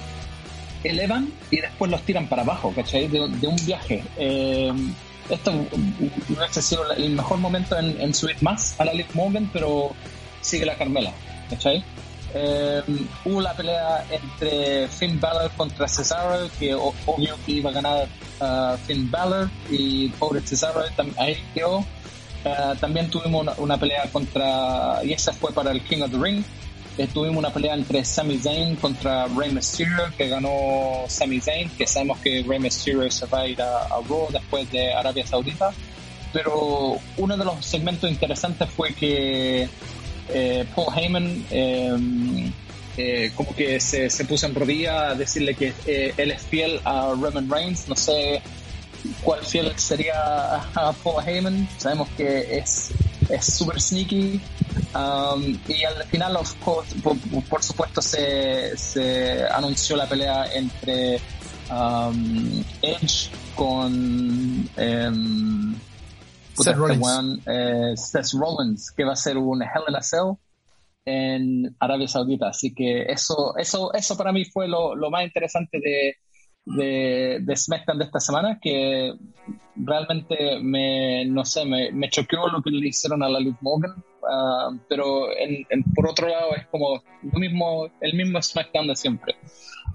[0.83, 3.07] elevan y después los tiran para abajo, ¿cachai?
[3.07, 4.03] De, un viaje.
[4.17, 4.71] Eh,
[5.29, 5.51] esto
[6.41, 9.91] ha sido el mejor momento en, subir más a la Liv Morgan, pero
[10.41, 11.13] sigue la Carmela.
[11.49, 11.83] ¿cachai?
[12.33, 12.81] Eh,
[13.25, 18.07] hubo la pelea entre Finn Balor contra Cesaro, que obvio que iba a ganar
[18.39, 20.83] uh, Finn Balor y pobre Cesaro
[21.17, 21.79] ahí quedó.
[21.79, 26.43] Uh, también tuvimos una, pelea contra, y esa fue para el King of the Ring.
[26.99, 31.87] Eh, tuvimos una pelea entre Sami Zayn contra Rey Mysterio, que ganó Sami Zayn, que
[31.87, 35.71] sabemos que Rey Mysterio se va a ir a, a Raw después de Arabia Saudita.
[36.33, 39.69] Pero uno de los segmentos interesantes fue que
[40.27, 42.51] eh, Paul Heyman em,
[42.97, 46.81] eh, como que se, se, puso en rodilla a decirle que eh, él es fiel
[46.83, 47.87] a Roman Reigns.
[47.87, 48.41] No sé
[49.23, 51.65] cuál fiel sería a Paul Heyman.
[51.77, 52.91] Sabemos que es
[53.29, 54.41] es súper sneaky.
[54.95, 61.21] Um, y al final, of course, por, supuesto, se, se, anunció la pelea entre
[61.69, 63.93] um, Edge con
[64.77, 65.75] um,
[66.55, 67.39] Seth, Rollins.
[67.45, 70.33] Eh, Seth Rollins, que va a ser un Hell in a Cell
[71.05, 72.49] en Arabia Saudita.
[72.49, 76.15] Así que eso, eso, eso para mí fue lo, lo más interesante de,
[76.65, 79.13] de, de, SmackDown de esta semana, que
[79.75, 83.95] realmente me, no sé, me, me choqueó lo que le hicieron a la Liv Morgan,
[84.21, 89.35] uh, pero en, por otro lado es como lo mismo, el mismo SmackDown de siempre.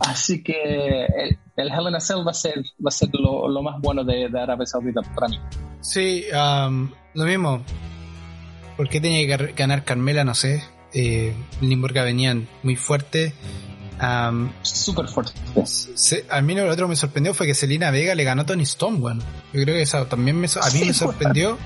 [0.01, 3.49] Así que el, el Hell in a Cell va a ser, va a ser lo,
[3.49, 5.39] lo más bueno de, de Arabia Saudita para mí.
[5.81, 7.63] Sí, um, lo mismo.
[8.77, 10.25] ¿Por qué tenía que ganar Carmela?
[10.25, 10.65] No sé.
[10.93, 13.33] Eh, Limburga venían muy fuerte.
[14.03, 15.33] Um, Súper fuerte.
[16.31, 19.01] a mí lo otro me sorprendió fue que Selena Vega le ganó a Tony Storm,
[19.01, 19.23] bueno.
[19.53, 21.59] Yo creo que eso también me, a mí me sorprendió.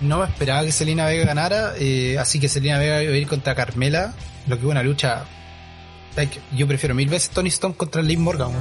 [0.00, 3.26] No me esperaba que Selena Vega ganara, eh, así que Selena Vega iba a ir
[3.26, 4.14] contra Carmela,
[4.46, 5.24] lo que fue una lucha.
[6.54, 8.52] yo prefiero mil veces Tony Storm contra Liv Morgan.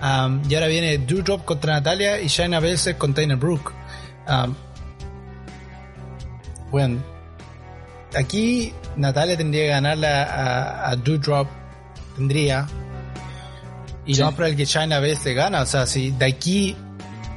[0.00, 3.72] Um, y ahora viene Drop contra Natalia y Shayna Baszler contra Dana Brooke.
[4.28, 4.54] Um,
[6.70, 7.02] bueno,
[8.16, 11.48] aquí Natalia tendría que ganarle a, a Drop
[12.18, 12.66] tendría.
[14.04, 15.62] Y no para el que China Baszler gana.
[15.62, 16.76] O sea, si de aquí,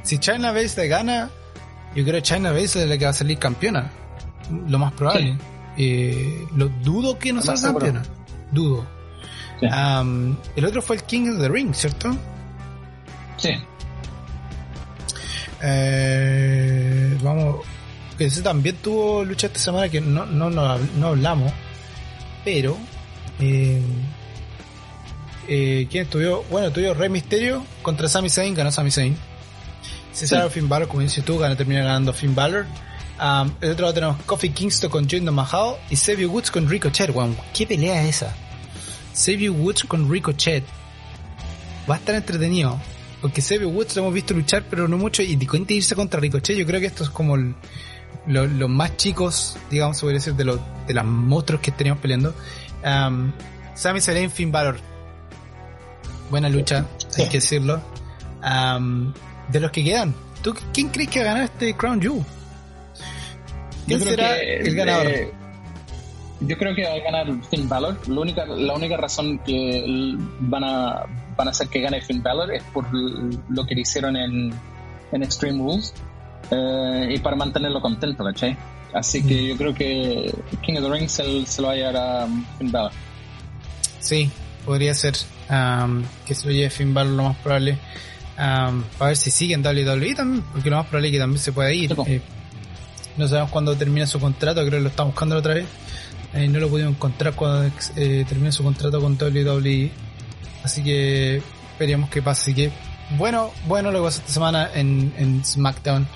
[0.02, 1.30] si China Baszler gana,
[1.94, 3.90] yo creo que China Baszler es la que va a salir campeona.
[4.68, 5.38] Lo más probable.
[5.76, 8.02] Eh, lo dudo que no salga campeona.
[8.50, 8.86] Dudo.
[9.62, 12.16] Um, el otro fue el King of the Ring, ¿cierto?
[13.36, 13.50] Sí.
[15.62, 17.60] Eh, vamos,
[18.18, 21.52] que ese también tuvo lucha esta semana que no, no, no, hablamos,
[22.44, 22.76] pero
[23.38, 23.80] eh,
[25.48, 26.44] eh, ¿quién estuvo?
[26.50, 29.16] Bueno, estuvo Rey Misterio contra Sami Zayn, ganó Sami Zayn.
[30.12, 32.66] Cesaro Finn Balor, como dices tú, gana, termina ganando Finn Balor.
[33.20, 37.12] Um, el otro lado tenemos Kofi Kingston con Jinder Mahal y Xavier Woods con Ricochet.
[37.12, 38.34] Wow, ¿qué pelea es esa?
[39.14, 40.64] Xavier Woods con Ricochet.
[41.88, 42.78] Va a estar entretenido.
[43.20, 45.22] Porque Xavier Woods lo hemos visto luchar, pero no mucho.
[45.22, 47.36] Y de irse contra Ricochet, yo creo que esto es como
[48.26, 52.34] los más chicos, digamos, se puede decir, de, los de los monstruos que teníamos peleando.
[52.84, 53.32] Um,
[53.74, 54.91] Sami Zayn, Finn Balor.
[56.32, 56.86] Buena lucha,
[57.18, 57.82] hay que decirlo.
[58.42, 59.12] Um,
[59.50, 62.24] de los que quedan, ¿tú quién crees que va a ganar este Crown Jewel?
[63.86, 65.08] ¿Quién será el ganador?
[65.08, 65.30] Eh,
[66.40, 68.08] yo creo que va a ganar Finn Balor.
[68.08, 69.84] La única, la única razón que
[70.40, 71.04] van a,
[71.36, 74.54] van a hacer que gane Finn Balor es por lo que le hicieron en,
[75.12, 75.92] en Extreme Rules
[76.50, 78.56] eh, y para mantenerlo contento, ¿cachai?
[78.94, 79.46] Así que mm.
[79.48, 82.26] yo creo que King of the Ring se, se lo va a llevar a
[82.56, 82.92] Finn Balor.
[84.00, 84.30] Sí,
[84.64, 85.14] podría ser
[85.50, 87.78] um, que se lo lleve Finn Balor lo más probable.
[88.38, 91.38] Um, para ver si sigue en WWE también, porque lo más probable es que también
[91.38, 91.94] se pueda ir.
[92.06, 92.20] Eh,
[93.16, 95.66] no sabemos cuándo termina su contrato, creo que lo estamos buscando otra vez.
[96.34, 99.90] Eh, no lo pudimos encontrar cuando eh, terminó su contrato con WWE.
[100.64, 101.42] Así que
[101.72, 102.42] esperemos que pase.
[102.42, 102.70] Así que
[103.18, 106.06] bueno, bueno lo que pasó esta semana en, en SmackDown.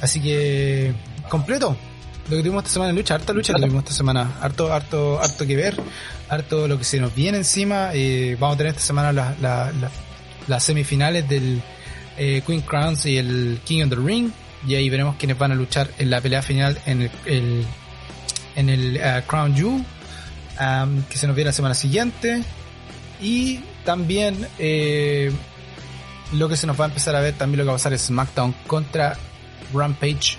[0.00, 0.94] Así que
[1.28, 1.76] completo.
[2.30, 5.20] Lo que tuvimos esta semana en lucha, harta lucha lo tuvimos esta semana, harto, harto,
[5.20, 5.76] harto que ver,
[6.28, 7.90] harto lo que se nos viene encima.
[7.92, 9.12] Eh, vamos a tener esta semana
[10.46, 11.60] las semifinales del
[12.16, 14.30] eh, Queen Crowns y el King of the Ring.
[14.64, 17.66] Y ahí veremos quiénes van a luchar en la pelea final en el
[18.54, 19.84] en el uh, Crown Jewel,
[20.60, 22.42] um, que se nos viene la semana siguiente.
[23.20, 25.32] Y también eh,
[26.32, 27.92] lo que se nos va a empezar a ver, también lo que va a pasar
[27.92, 29.16] es SmackDown contra
[29.74, 30.38] Rampage.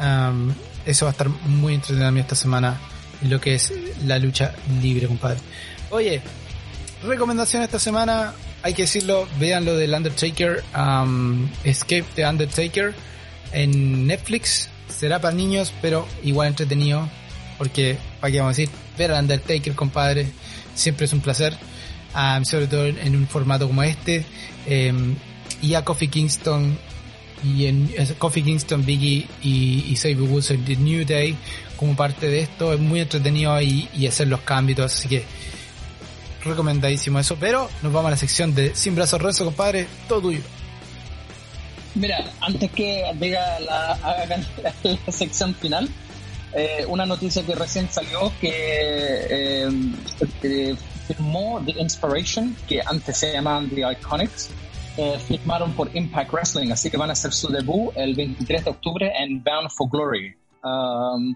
[0.00, 0.52] Um,
[0.84, 2.78] eso va a estar muy entretenido esta semana,
[3.22, 3.72] lo que es
[4.04, 5.38] la lucha libre, compadre.
[5.90, 6.20] Oye,
[7.02, 12.94] recomendación esta semana, hay que decirlo, vean lo del Undertaker, um, Escape the Undertaker
[13.52, 14.68] en Netflix.
[14.88, 17.08] Será para niños, pero igual entretenido
[17.58, 18.70] porque, ¿para qué vamos a decir?
[18.98, 20.26] Ver a Undertaker, compadre,
[20.74, 21.56] siempre es un placer,
[22.44, 24.24] sobre todo en un formato como este.
[25.62, 26.78] Y a Kofi Kingston
[27.44, 31.36] y en Coffee Kingston, Biggie y, y Xavier Woods The New Day
[31.76, 32.72] como parte de esto.
[32.72, 35.24] Es muy entretenido ahí y hacer los cambios, así que
[36.44, 37.36] recomendadísimo eso.
[37.38, 40.40] Pero nos vamos a la sección de Sin Brazos Rezo, compadre, todo tuyo.
[41.94, 43.98] Mira, antes que diga la,
[44.82, 45.88] la sección final,
[46.52, 48.50] eh, una noticia que recién salió que
[49.30, 50.76] eh,
[51.06, 54.50] firmó The Inspiration, que antes se llamaban The Iconics,
[55.26, 59.12] firmaron por Impact Wrestling, así que van a hacer su debut el 23 de octubre
[59.18, 60.34] en Bound for Glory.
[60.64, 61.34] Um,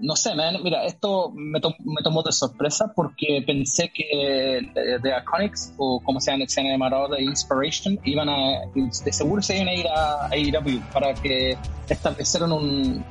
[0.00, 6.00] no sé, man, mira, esto me, tomó de sorpresa porque pensé que The Iconics, o
[6.00, 9.74] como se han, se han llamado The Inspiration, iban a, de seguro se iban a
[9.74, 11.56] ir a AEW para que
[11.88, 13.04] establecieran un,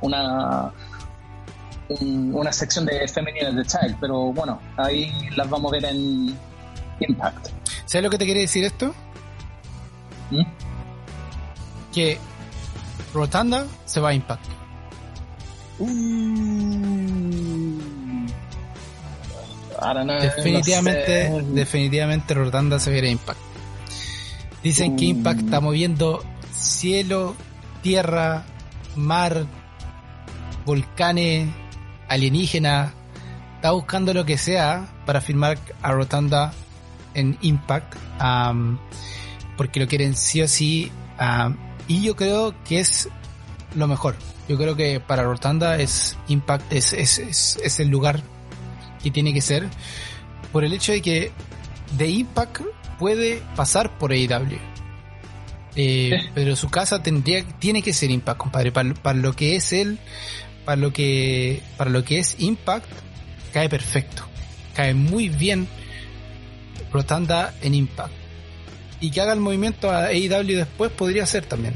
[0.00, 0.72] una,
[2.00, 6.34] una sección de femenina de tag, pero bueno, ahí las vamos a ver en
[7.00, 7.48] Impact.
[7.84, 8.94] ¿Sabes lo que te quiere decir esto?
[10.30, 10.42] ¿Mm?
[11.92, 12.18] Que
[13.12, 14.44] Rotanda se va a Impact.
[15.78, 16.24] Uh,
[20.20, 23.40] definitivamente, definitivamente Rotanda se viene a Impact.
[24.62, 27.34] Dicen que Impact está moviendo cielo,
[27.82, 28.44] tierra,
[28.96, 29.46] mar,
[30.64, 31.48] volcanes,
[32.08, 32.92] alienígenas.
[33.56, 36.52] Está buscando lo que sea para firmar a Rotanda
[37.14, 37.94] en Impact.
[39.56, 40.90] Porque lo quieren sí o sí.
[41.88, 43.08] y yo creo que es
[43.74, 44.16] lo mejor.
[44.48, 48.22] Yo creo que para Rotanda es Impact, es, es, es, el lugar
[49.02, 49.68] que tiene que ser.
[50.52, 51.32] Por el hecho de que
[51.96, 52.60] de Impact
[52.98, 54.58] puede pasar por AEW.
[55.76, 58.70] Eh, pero su casa tendría, tiene que ser Impact, compadre.
[58.70, 59.98] Para, para, lo que es él,
[60.64, 62.86] para lo que, para lo que es Impact,
[63.52, 64.24] cae perfecto.
[64.74, 65.66] Cae muy bien
[66.92, 68.23] Rotanda en Impact.
[69.04, 71.74] Y que haga el movimiento a AEW después podría ser también.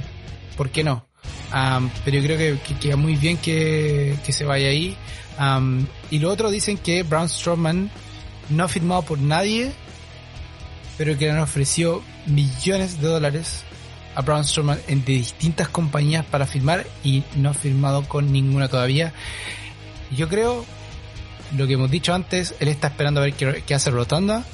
[0.56, 1.06] ¿Por qué no?
[2.02, 4.96] pero yo creo que, queda muy bien que, se vaya ahí.
[6.10, 7.90] y lo otro dicen que Braun Strowman
[8.48, 9.72] no ha firmado por nadie,
[10.96, 13.62] pero que le han ofrecido millones de dólares
[14.14, 19.12] a Braun Strowman de distintas compañías para firmar y no ha firmado con ninguna todavía.
[20.16, 20.64] Yo creo,
[21.58, 24.44] lo que hemos dicho antes, él está esperando a ver qué, hace Rotanda,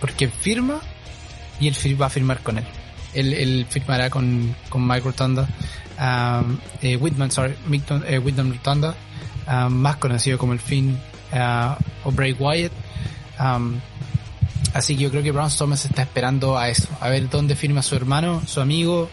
[0.00, 0.80] porque firma
[1.60, 2.64] y él va a firmar con él.
[3.14, 5.48] Él, firmará con, con Mike Rotanda
[5.98, 7.54] um, eh, Whitman, sorry,
[8.06, 8.94] eh, Whitman Rotunda,
[9.46, 10.98] um, más conocido como el Finn
[11.32, 11.74] uh,
[12.04, 12.72] o Bray Wyatt.
[13.38, 13.78] Um,
[14.72, 17.82] así que yo creo que Braun Thomas está esperando a eso, a ver dónde firma
[17.82, 19.08] su hermano, su amigo.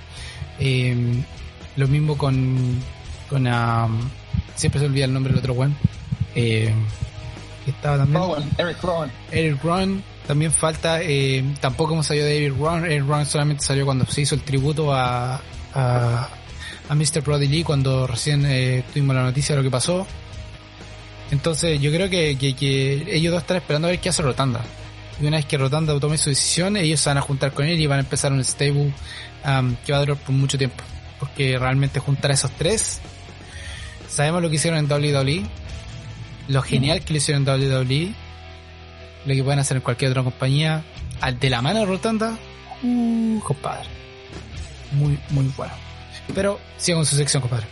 [0.60, 1.24] Eh,
[1.76, 2.80] lo mismo con,
[3.30, 3.48] con
[4.56, 5.74] siempre se olvida el nombre del otro one.
[7.70, 8.24] Estaba también.
[8.58, 9.12] Eric Rowan.
[9.32, 10.04] Eric Rowan.
[10.26, 12.86] También falta, eh, tampoco hemos salido de Eric Rowan.
[12.86, 15.42] Eric Rowan solamente salió cuando se hizo el tributo a,
[15.74, 16.30] a,
[16.90, 17.22] a Mr.
[17.22, 20.06] Brody Lee cuando recién eh, tuvimos la noticia de lo que pasó.
[21.32, 22.32] Entonces yo creo que,
[23.10, 24.62] ellos dos están esperando a ver qué hace Rotanda.
[25.20, 27.80] Y una vez que Rotanda tome su decisión, ellos se van a juntar con él
[27.80, 28.94] y van a empezar un stable
[29.46, 30.84] um, que va a durar por mucho tiempo.
[31.20, 33.00] Porque realmente juntar a esos tres,
[34.10, 35.46] sabemos lo que hicieron en WWE,
[36.48, 38.14] lo genial que lo hicieron en WWE,
[39.26, 40.84] lo que pueden hacer en cualquier otra compañía,
[41.20, 42.38] al de la mano de Rotanda,
[42.84, 43.88] uh, compadre.
[44.92, 45.74] Muy, muy bueno.
[46.34, 47.68] Pero sigan con su sección, compadre.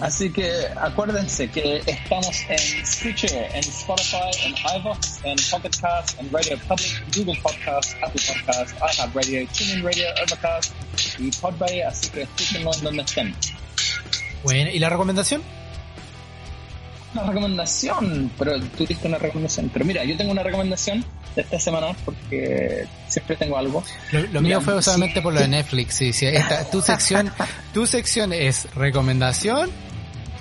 [0.00, 6.30] Así que acuérdense que estamos en Stitcher, en Spotify, en iVoox, en Pocket Cast, en
[6.32, 10.72] Radio Public, Google Podcast, Apple Podcast, iHeartRadio, TuneIn Radio, Overcast
[11.18, 13.34] y Podbay, así que escúchenlo donde estén.
[14.42, 15.42] Bueno, ¿y la recomendación?
[17.14, 19.70] Una recomendación, pero tú diste una recomendación.
[19.72, 21.04] Pero mira, yo tengo una recomendación
[21.36, 23.82] de esta semana porque siempre tengo algo.
[24.32, 25.94] Lo, mío fue solamente por lo de Netflix.
[25.94, 26.26] Sí, sí,
[26.72, 27.32] tu sección,
[27.72, 29.70] tu sección es recomendación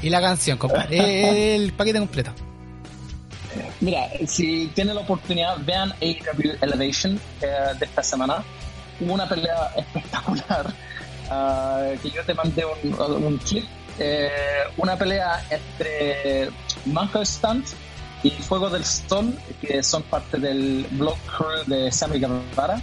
[0.01, 0.59] y la canción,
[0.89, 2.33] el paquete completo.
[3.81, 7.47] Mira, si tienen la oportunidad, vean AEW Elevation eh,
[7.77, 8.43] de esta semana.
[8.99, 10.73] Hubo una pelea espectacular
[11.29, 13.65] uh, que yo te mandé un, un clip.
[13.99, 14.29] Eh,
[14.77, 16.49] una pelea entre
[16.85, 17.67] Manko Stunt
[18.23, 22.81] y Fuego del Sol, que son parte del blog crew de Sammy Guevara,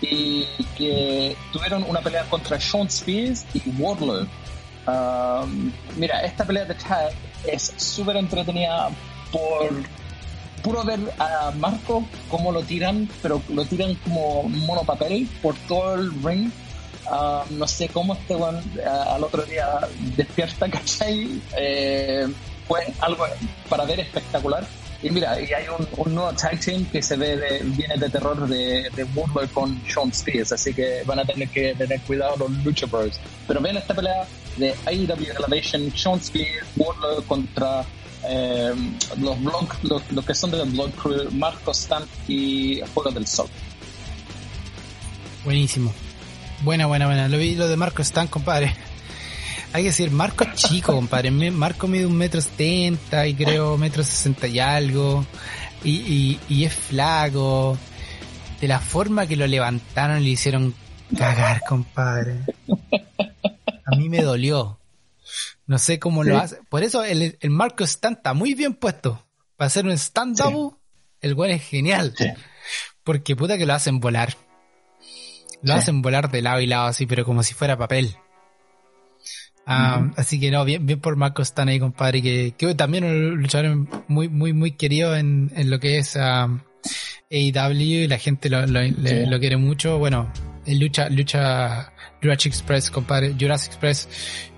[0.00, 0.46] y
[0.76, 4.26] que tuvieron una pelea contra Sean Spears y Wardlow.
[4.86, 7.12] Um, mira, esta pelea de tag
[7.46, 8.88] es súper entretenida
[9.30, 9.68] por
[10.62, 16.10] puro ver a Marco cómo lo tiran, pero lo tiran como monopapel por todo el
[16.22, 16.50] ring.
[17.10, 19.80] Um, no sé cómo este one uh, al otro día
[20.16, 21.40] despierta, ¿cachai?
[21.56, 22.26] Eh,
[22.66, 23.24] fue algo
[23.68, 24.66] para ver espectacular.
[25.00, 28.48] Y mira, y hay un, nuevo tag team que se ve de, viene de terror
[28.48, 29.06] de, de
[29.54, 33.18] con Sean Spears, así que van a tener que tener cuidado los Lucha Bros.
[33.46, 37.84] Pero ven esta pelea de AEW Elevation, Sean Spears, Wardlow contra
[38.28, 38.74] eh,
[39.18, 43.46] los, blog, los, que son de los Blog Crew, Marco Stamp y Juego del Sol.
[45.44, 45.94] Buenísimo.
[46.62, 47.28] Buena, buena, buena.
[47.28, 48.74] Lo vi lo de Marco Stamp, compadre.
[49.72, 51.30] Hay que decir, Marco es chico, compadre.
[51.30, 55.24] Marco mide un metro setenta y creo metro sesenta y algo.
[55.84, 57.78] Y, y, es flaco.
[58.60, 60.74] De la forma que lo levantaron le hicieron
[61.16, 62.40] cagar, compadre.
[63.84, 64.80] A mí me dolió.
[65.66, 66.58] No sé cómo lo hace.
[66.68, 69.24] Por eso el, el Marco Stand está muy bien puesto.
[69.56, 70.78] Para hacer un stand-up,
[71.20, 72.14] el güey es genial.
[73.04, 74.34] Porque puta que lo hacen volar.
[75.62, 78.16] Lo hacen volar de lado y lado así, pero como si fuera papel.
[79.66, 83.86] Así que no, bien, bien por Marco están ahí, compadre, que, que también un luchador
[84.08, 89.40] muy, muy, muy querido en, en lo que es AEW y la gente lo, lo,
[89.40, 89.98] quiere mucho.
[89.98, 90.32] Bueno,
[90.64, 91.92] en lucha, lucha
[92.22, 94.08] Jurassic Express, compadre, Jurassic Express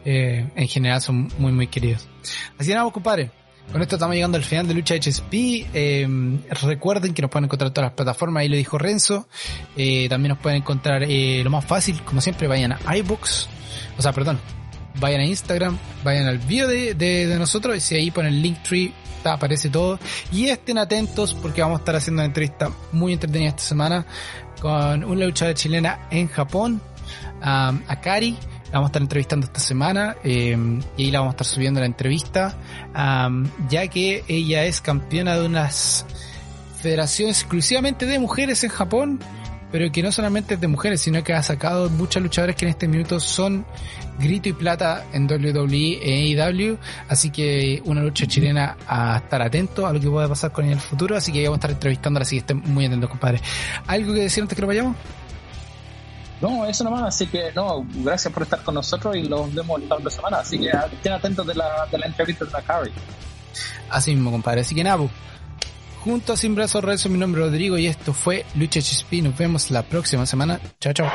[0.05, 2.09] eh, en general son muy, muy queridos.
[2.57, 3.32] Así que nada, compadre.
[3.72, 5.32] Con esto estamos llegando al final de Lucha HSP.
[5.72, 9.28] Eh, recuerden que nos pueden encontrar en todas las plataformas, ahí lo dijo Renzo.
[9.76, 13.48] Eh, también nos pueden encontrar eh, lo más fácil, como siempre, vayan a iBooks.
[13.96, 14.40] O sea, perdón,
[14.98, 18.92] vayan a Instagram, vayan al video de, de, nosotros y si ahí ponen Linktree
[19.22, 20.00] aparece todo.
[20.32, 24.04] Y estén atentos porque vamos a estar haciendo una entrevista muy entretenida esta semana
[24.60, 26.82] con una luchadora chilena en Japón,
[27.40, 28.36] Akari.
[28.72, 31.80] La vamos a estar entrevistando esta semana em, y ahí la vamos a estar subiendo
[31.80, 32.56] la entrevista,
[32.94, 36.06] um, ya que ella es campeona de unas
[36.80, 39.20] federaciones exclusivamente de mujeres en Japón
[39.70, 42.70] pero que no solamente es de mujeres, sino que ha sacado muchas luchadoras que en
[42.70, 43.64] este minuto son
[44.18, 49.86] grito y plata en WWE e AEW, así que una lucha chilena a estar atento
[49.86, 51.70] a lo que pueda pasar con ella en el futuro, así que vamos a estar
[51.70, 53.40] entrevistándola, así que estén muy atentos, compadre.
[53.86, 54.96] ¿Algo que decir antes que nos vayamos?
[56.41, 59.97] No, eso nomás, así que no, gracias por estar con nosotros y los vemos la
[59.97, 62.93] otra semana, así que estén atentos de la, entrevista de la Carrie.
[63.91, 65.11] Así mismo, compadre, así que nada, pues,
[66.05, 69.22] Junto a Sin Brazos Rezo, mi nombre es Rodrigo y esto fue Lucha HSP.
[69.22, 70.59] Nos vemos la próxima semana.
[70.80, 71.11] Chao, chao.